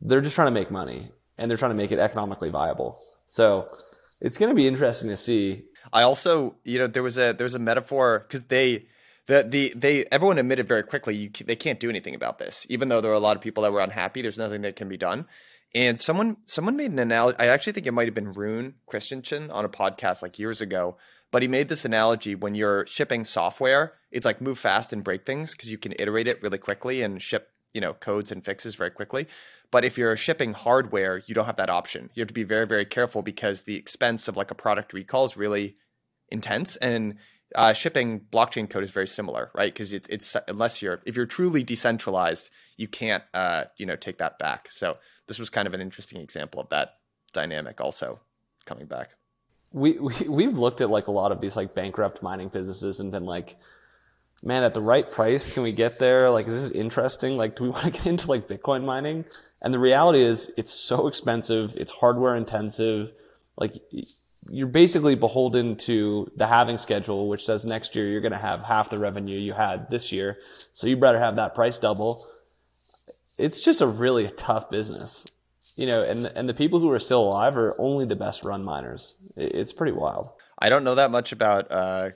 [0.00, 2.98] They're just trying to make money and they're trying to make it economically viable.
[3.26, 3.68] So
[4.20, 7.44] it's going to be interesting to see I also, you know, there was a there
[7.44, 8.86] was a metaphor because they
[9.26, 12.88] the the they everyone admitted very quickly you they can't do anything about this, even
[12.88, 14.22] though there were a lot of people that were unhappy.
[14.22, 15.26] There's nothing that can be done.
[15.74, 17.38] And someone someone made an analogy.
[17.38, 20.96] I actually think it might have been Rune Christensen on a podcast like years ago.
[21.32, 25.24] But he made this analogy when you're shipping software, it's like move fast and break
[25.24, 28.74] things because you can iterate it really quickly and ship you know codes and fixes
[28.74, 29.26] very quickly.
[29.70, 32.10] But if you're shipping hardware, you don't have that option.
[32.14, 35.24] You have to be very, very careful because the expense of like a product recall
[35.24, 35.76] is really
[36.28, 36.76] intense.
[36.76, 37.16] And
[37.54, 39.72] uh, shipping blockchain code is very similar, right?
[39.72, 44.18] Because it, it's unless you're if you're truly decentralized, you can't uh, you know take
[44.18, 44.68] that back.
[44.70, 46.96] So this was kind of an interesting example of that
[47.32, 48.20] dynamic also
[48.66, 49.14] coming back.
[49.72, 53.10] We, we we've looked at like a lot of these like bankrupt mining businesses and
[53.10, 53.56] been like
[54.42, 56.30] man, at the right price, can we get there?
[56.30, 57.36] Like, is this interesting?
[57.36, 59.24] Like, do we want to get into like Bitcoin mining?
[59.62, 61.74] And the reality is it's so expensive.
[61.76, 63.12] It's hardware intensive.
[63.56, 63.74] Like
[64.48, 68.62] you're basically beholden to the halving schedule, which says next year you're going to have
[68.62, 70.38] half the revenue you had this year.
[70.72, 72.26] So you better have that price double.
[73.38, 75.26] It's just a really tough business,
[75.76, 78.64] you know, and, and the people who are still alive are only the best run
[78.64, 79.16] miners.
[79.36, 80.30] It's pretty wild.
[80.58, 82.10] I don't know that much about, uh,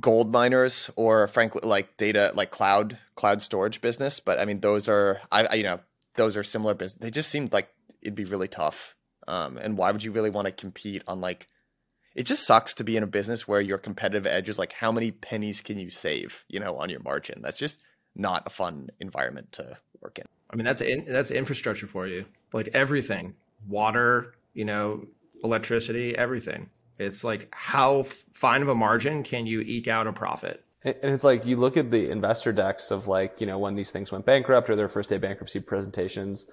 [0.00, 4.20] gold miners or frankly like data like cloud cloud storage business.
[4.20, 5.80] But i mean those are I, I, you know
[6.16, 7.02] those are similar business.
[7.02, 7.68] They just seemed like
[8.02, 8.94] it'd be really tough.
[9.28, 11.48] Um and why would you really want to compete on like
[12.14, 14.92] it just sucks to be in a business where your competitive edge is like how
[14.92, 17.40] many pennies can you save you know on your margin?
[17.42, 17.80] That's just
[18.16, 20.26] not a fun environment to work in.
[20.50, 22.24] I mean that's in, that's infrastructure for you.
[22.52, 23.34] Like everything.
[23.68, 25.06] Water you know
[25.42, 30.64] electricity everything it's like how fine of a margin can you eke out a profit?
[30.84, 33.90] And it's like you look at the investor decks of like, you know, when these
[33.90, 36.46] things went bankrupt or their first day bankruptcy presentations,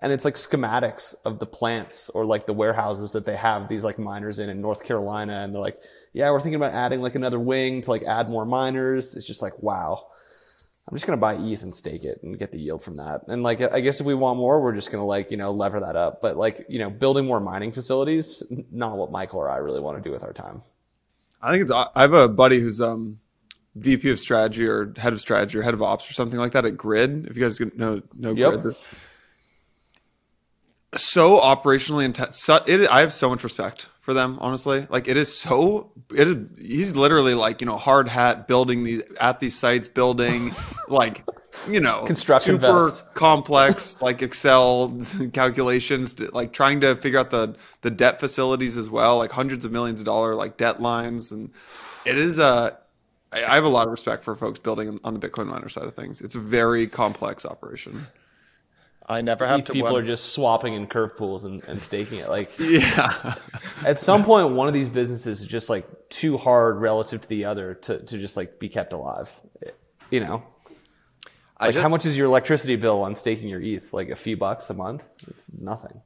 [0.00, 3.84] and it's like schematics of the plants or like the warehouses that they have these
[3.84, 5.42] like miners in in North Carolina.
[5.42, 5.80] And they're like,
[6.12, 9.14] yeah, we're thinking about adding like another wing to like add more miners.
[9.14, 10.06] It's just like, wow.
[10.86, 13.22] I'm just going to buy ETH and stake it and get the yield from that.
[13.26, 15.50] And like, I guess if we want more, we're just going to like, you know,
[15.50, 16.20] lever that up.
[16.20, 19.96] But like, you know, building more mining facilities, not what Michael or I really want
[19.96, 20.62] to do with our time.
[21.40, 23.18] I think it's, I have a buddy who's, um,
[23.76, 26.64] VP of strategy or head of strategy or head of ops or something like that
[26.64, 27.26] at Grid.
[27.26, 28.60] If you guys know, know yep.
[28.60, 28.76] Grid.
[30.96, 32.36] So operationally intense.
[32.38, 34.86] So, it, I have so much respect for them, honestly.
[34.90, 39.02] Like it is so it is he's literally like, you know, hard hat building these
[39.18, 40.54] at these sites, building
[40.88, 41.24] like
[41.68, 45.00] you know construction super complex like Excel
[45.32, 49.72] calculations, like trying to figure out the the debt facilities as well, like hundreds of
[49.72, 51.50] millions of dollar like debt lines, and
[52.04, 52.44] it is a.
[52.44, 52.70] Uh,
[53.32, 55.94] I have a lot of respect for folks building on the Bitcoin miner side of
[55.96, 56.20] things.
[56.20, 58.06] It's a very complex operation.
[59.06, 59.72] I never have ETH to.
[59.74, 62.28] people won- are just swapping in curve pools and, and staking it.
[62.28, 63.34] Like Yeah.
[63.84, 67.44] at some point, one of these businesses is just like too hard relative to the
[67.44, 69.30] other to, to just like be kept alive.
[70.10, 70.42] You know,
[71.58, 73.92] I like just- how much is your electricity bill on staking your ETH?
[73.92, 75.02] Like a few bucks a month?
[75.28, 76.00] It's nothing.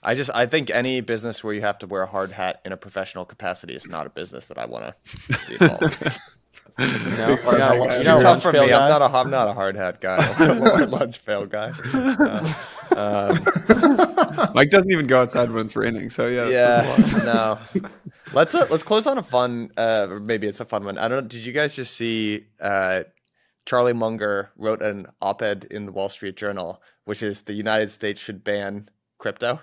[0.00, 2.70] I just I think any business where you have to wear a hard hat in
[2.72, 6.18] a professional capacity is not a business that I want to be involved.
[6.78, 6.88] in.
[6.88, 8.58] You know, you're not, a- It's you're too tough for me.
[8.68, 8.82] guy?
[8.82, 10.16] I'm not a I'm not a hard hat guy.
[10.38, 11.72] I'm a lunch pail guy.
[12.90, 13.34] Uh,
[13.68, 16.08] um, Mike doesn't even go outside when it's raining.
[16.08, 16.44] So yeah.
[16.46, 17.90] that a yeah, no.
[18.32, 19.70] Let's uh, let's close on a fun.
[19.76, 20.96] Uh, or maybe it's a fun one.
[20.96, 21.24] I don't.
[21.24, 21.28] know.
[21.28, 22.46] Did you guys just see?
[22.58, 23.02] Uh,
[23.66, 28.18] Charlie Munger wrote an op-ed in the Wall Street Journal, which is the United States
[28.22, 28.88] should ban
[29.18, 29.60] crypto.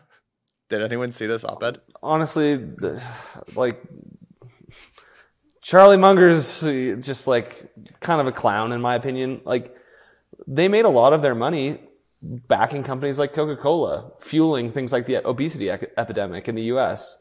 [0.69, 1.81] Did anyone see this op-ed?
[2.03, 3.01] honestly, the-
[3.55, 3.81] like
[5.65, 9.41] Charlie Munger's just like kind of a clown in my opinion.
[9.45, 9.75] Like
[10.45, 11.79] they made a lot of their money
[12.21, 17.17] backing companies like Coca-Cola, fueling things like the obesity ec- epidemic in the U.S.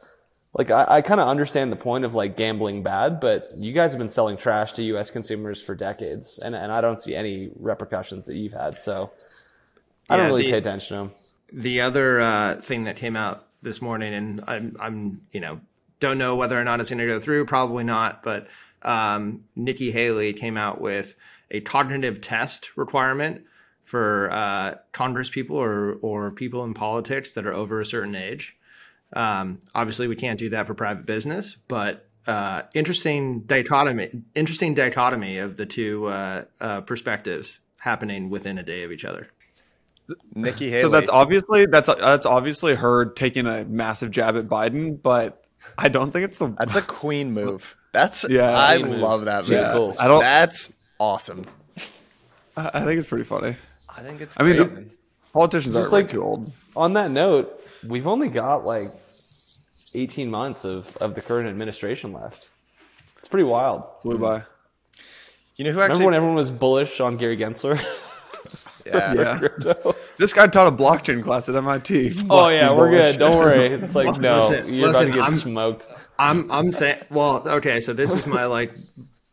[0.53, 3.93] Like I, I kind of understand the point of like gambling bad, but you guys
[3.93, 5.11] have been selling trash to U.S.
[5.11, 8.79] consumers for decades, and and I don't see any repercussions that you've had.
[8.79, 9.11] So
[10.11, 11.13] I don't Yeah, really the- pay attention to them.
[11.51, 15.61] The other uh, thing that came out this morning, and I'm, I'm, you know,
[16.01, 17.47] don't know whether or not it's going to go through.
[17.47, 18.23] Probably not.
[18.23, 18.49] But
[18.83, 21.15] um, Nikki Haley came out with
[21.51, 23.45] a cognitive test requirement
[23.83, 28.57] for uh, Congress people or or people in politics that are over a certain age.
[29.13, 34.11] Um, obviously, we can't do that for private business, but uh, interesting dichotomy.
[34.35, 39.29] Interesting dichotomy of the two uh, uh, perspectives happening within a day of each other.
[40.35, 40.83] Nikki Haley.
[40.83, 45.44] So that's obviously that's that's obviously her taking a massive jab at Biden, but
[45.79, 46.49] I don't think it's the.
[46.59, 47.77] That's a queen move.
[47.93, 48.57] That's Yeah.
[48.57, 49.01] I Queen move.
[49.01, 49.45] love that.
[49.45, 49.73] She's move.
[49.73, 49.97] cool.
[49.99, 51.47] I don't- That's awesome.
[52.57, 53.57] I I think it's pretty funny.
[53.97, 54.37] I think it's.
[54.39, 54.87] I mean, great.
[55.33, 56.53] politicians are like- like too old.
[56.77, 58.89] on that note, we've only got like
[59.95, 62.51] 18 months of, of the current administration left.
[63.19, 63.85] It's pretty wild.
[64.03, 64.43] Flew by.
[65.57, 67.81] you know who Remember when everyone was bullish on Gary Gensler?
[68.87, 69.15] yeah.
[69.15, 69.75] Yeah.
[70.17, 72.13] This guy taught a blockchain class at MIT.
[72.31, 73.13] oh Must yeah, we're bullish.
[73.15, 73.19] good.
[73.19, 73.67] Don't worry.
[73.83, 75.87] It's like no, Listen, you're listen, about to get I'm- smoked.
[76.19, 78.73] I'm I'm saying well, okay, so this is my like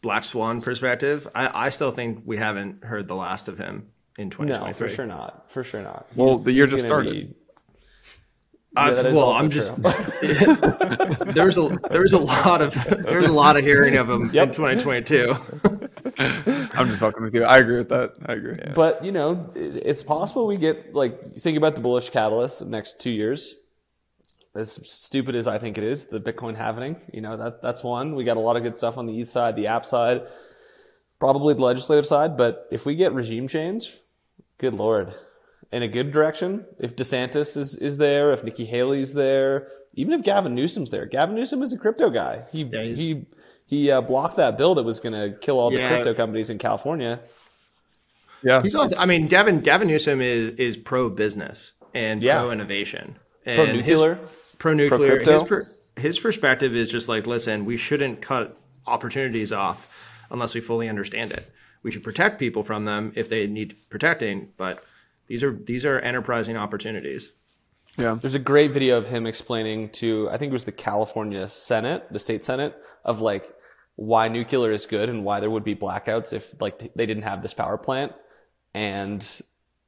[0.02, 1.28] black swan perspective.
[1.36, 4.74] I, I still think we haven't heard the last of him in No, 2023.
[4.74, 5.52] for sure not.
[5.52, 6.08] For sure not.
[6.16, 7.14] Well, He's- the year just gonna started.
[7.30, 7.36] be-
[8.76, 9.76] Uh, Yeah, well, I'm just
[11.36, 12.74] there's a there's a lot of
[13.06, 14.48] there's a lot of hearing of him Yep.
[14.48, 15.36] in 2022.
[16.74, 17.44] I'm just fucking with you.
[17.44, 18.14] I agree with that.
[18.26, 18.56] I agree.
[18.58, 18.74] Yeah.
[18.74, 23.00] But you know, it's possible we get like think about the bullish catalyst the next
[23.00, 23.56] two years.
[24.54, 28.16] As stupid as I think it is, the Bitcoin halving, you know that that's one.
[28.16, 30.24] We got a lot of good stuff on the ETH side, the app side,
[31.20, 32.36] probably the legislative side.
[32.36, 33.96] But if we get regime change,
[34.58, 35.14] good lord,
[35.72, 36.66] in a good direction.
[36.80, 41.36] If DeSantis is is there, if Nikki Haley's there, even if Gavin Newsom's there, Gavin
[41.36, 42.44] Newsom is a crypto guy.
[42.52, 43.26] He he's- he
[43.72, 45.88] he uh, blocked that bill that was going to kill all the Yeah.
[45.90, 47.22] crypto companies in California.
[48.44, 48.62] Yeah.
[48.62, 52.40] He's also I mean Devin Gavin Newsom is is pro business and Yeah.
[52.42, 53.18] pro innovation.
[53.46, 54.20] Pro And his- nuclear.
[54.60, 55.20] pro nuclear.
[55.20, 55.66] His, per,
[55.96, 58.58] his perspective is just like, listen, we shouldn't cut
[58.88, 59.88] opportunities off
[60.30, 61.50] unless we fully understand it.
[61.84, 64.84] We should protect people from them if they need protecting, but
[65.28, 67.32] these are these are enterprising opportunities.
[67.98, 68.18] yeah.
[68.20, 72.06] There's a great video of him explaining to, I think it was the California Senate,
[72.12, 73.52] the state Senate, of like
[74.02, 77.44] why nuclear is good and why there would be blackouts if like they didn't have
[77.44, 78.12] this power plant.
[78.74, 79.24] And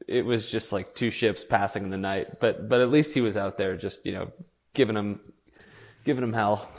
[0.08, 2.28] it was just like two ships passing in the night.
[2.40, 4.32] But but at least he was out there just, you know,
[4.76, 5.20] giving them
[6.06, 6.70] giving them hell.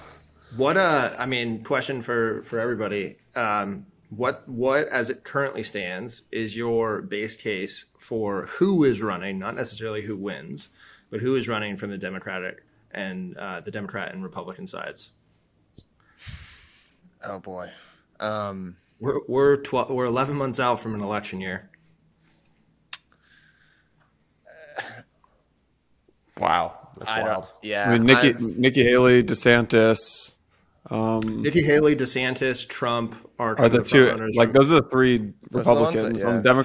[0.56, 3.16] What uh I mean, question for for everybody.
[3.34, 9.40] Um what what as it currently stands is your base case for who is running,
[9.40, 10.68] not necessarily who wins,
[11.10, 12.62] but who is running from the Democratic
[12.92, 15.10] and uh, the Democrat and Republican sides?
[17.26, 17.70] Oh boy.
[18.20, 21.70] Um, We're we're twelve we're eleven months out from an election year.
[26.38, 26.88] Wow.
[26.98, 27.44] That's I wild.
[27.44, 27.64] don't.
[27.64, 27.88] Yeah.
[27.90, 30.34] I mean, Nikki I'm- Nikki Haley, DeSantis
[30.90, 34.04] um, Nikki Haley, DeSantis, Trump are, are the two.
[34.06, 36.28] frontrunners Like those are the three Those are the that- Republicans yeah.
[36.30, 36.64] on Demo-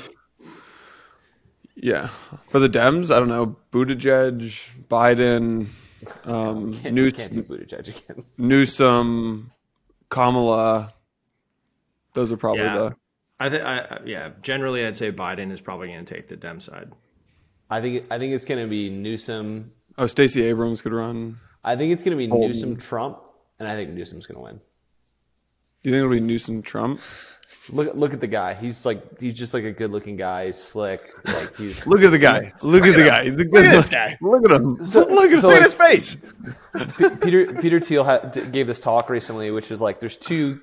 [1.76, 2.07] Yeah,
[2.49, 3.55] for the Dems, I don't know.
[3.72, 5.68] Buttigieg, Biden,
[6.26, 8.26] um, Can't, News- can't do Buttigieg again.
[8.38, 9.51] Newsom,
[10.10, 10.93] Kamala.
[12.14, 12.76] Those are probably Yeah.
[12.78, 12.95] the.
[13.39, 14.32] I think I I- yeah.
[14.41, 16.91] Generally, I'd say Biden is probably going to take the Dem side.
[17.70, 19.72] I think I think it's gonna be Newsom.
[19.97, 21.38] Oh, Stacey Abrams could run.
[21.64, 22.47] I think it's gonna be Bolton.
[22.47, 23.20] Newsom Trump,
[23.60, 24.55] and I think Newsom's gonna win.
[24.55, 26.99] Do you think it'll be Newsom Trump?
[27.72, 28.53] Look look at the guy.
[28.53, 30.47] He's like he's just like a good looking guy.
[30.47, 31.01] He's slick.
[31.26, 32.53] Like he's Look at the guy.
[32.61, 33.24] Look at the guy.
[33.26, 34.17] He's a good Look at this guy.
[34.22, 34.84] Look at him.
[34.84, 36.15] So- Look at so, Look like, his face.
[36.97, 40.59] P- Peter Peter Thiel had, d- gave this talk recently, which is like there's two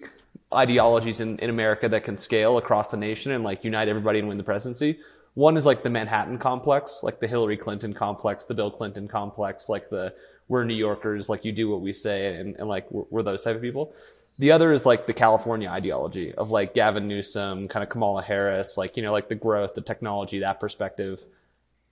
[0.55, 4.29] ideologies in, in America that can scale across the nation and like unite everybody and
[4.29, 4.99] win the presidency.
[5.35, 9.69] One is like the Manhattan complex, like the Hillary Clinton complex, the Bill Clinton complex,
[9.69, 10.15] like the
[10.49, 13.43] we're New Yorkers, like you do what we say, and, and like we're, we're those
[13.43, 13.93] type of people.
[14.39, 18.77] The other is like the California ideology of like Gavin Newsom, kind of Kamala Harris,
[18.77, 21.25] like you know like the growth, the technology, that perspective.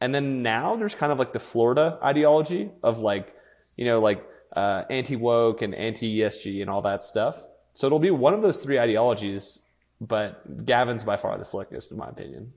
[0.01, 3.35] And then now there's kind of like the Florida ideology of like,
[3.77, 4.23] you know, like
[4.55, 7.43] uh, anti woke and anti ESG and all that stuff.
[7.73, 9.61] So it'll be one of those three ideologies,
[10.01, 12.53] but Gavin's by far the slickest, in my opinion.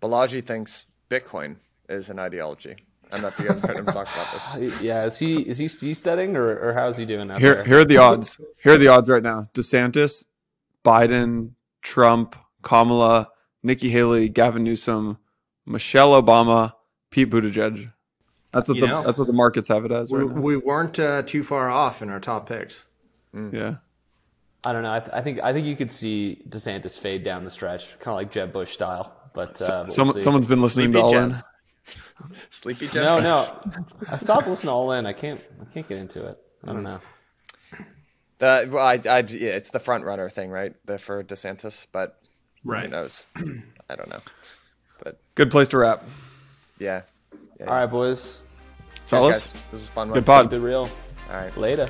[0.00, 1.56] Balaji thinks Bitcoin
[1.88, 2.76] is an ideology.
[3.12, 4.80] I don't know if you guys heard him talk about this.
[4.82, 7.64] Yeah, is he is he seasteading or, or how's he doing out Here, there?
[7.64, 8.40] here are the odds.
[8.62, 9.48] Here are the odds right now.
[9.54, 10.24] DeSantis,
[10.84, 11.50] Biden,
[11.82, 13.28] Trump, Kamala,
[13.62, 15.18] Nikki Haley, Gavin Newsom,
[15.66, 16.72] Michelle Obama,
[17.10, 17.92] Pete Buttigieg.
[18.52, 19.02] That's what You the know.
[19.04, 20.40] that's what the markets have it as We, right now.
[20.40, 22.84] we weren't uh, too far off in our top picks.
[23.34, 23.76] Yeah.
[24.64, 24.92] I don't know.
[24.92, 28.12] I, th- I think I think you could see DeSantis fade down the stretch, kind
[28.12, 29.12] of like Jeb Bush style.
[29.34, 31.30] But uh, we'll someone someone's been listening to Sleepy All Jeb.
[31.30, 31.42] In.
[32.50, 32.94] Sleepy Jeff.
[32.94, 33.46] no, no.
[34.08, 35.06] I stopped listening to All In.
[35.06, 35.40] I can't.
[35.60, 36.38] I can't get into it.
[36.62, 36.84] I don't hmm.
[36.84, 37.00] know.
[38.38, 40.74] The, well, I, I, yeah, it's the front runner thing, right?
[40.84, 42.18] The, for DeSantis, but
[42.64, 42.90] who Right.
[42.90, 43.24] knows?
[43.36, 44.18] I don't know.
[45.02, 46.04] But Good place to wrap.
[46.78, 47.02] yeah.
[47.60, 48.42] yeah All right, boys.
[48.94, 49.52] Cheers, Fellas, guys.
[49.52, 50.08] This was a fun.
[50.08, 50.24] good one.
[50.24, 50.44] pod.
[50.50, 50.90] Keep it real.
[51.30, 51.56] All right.
[51.56, 51.86] Later.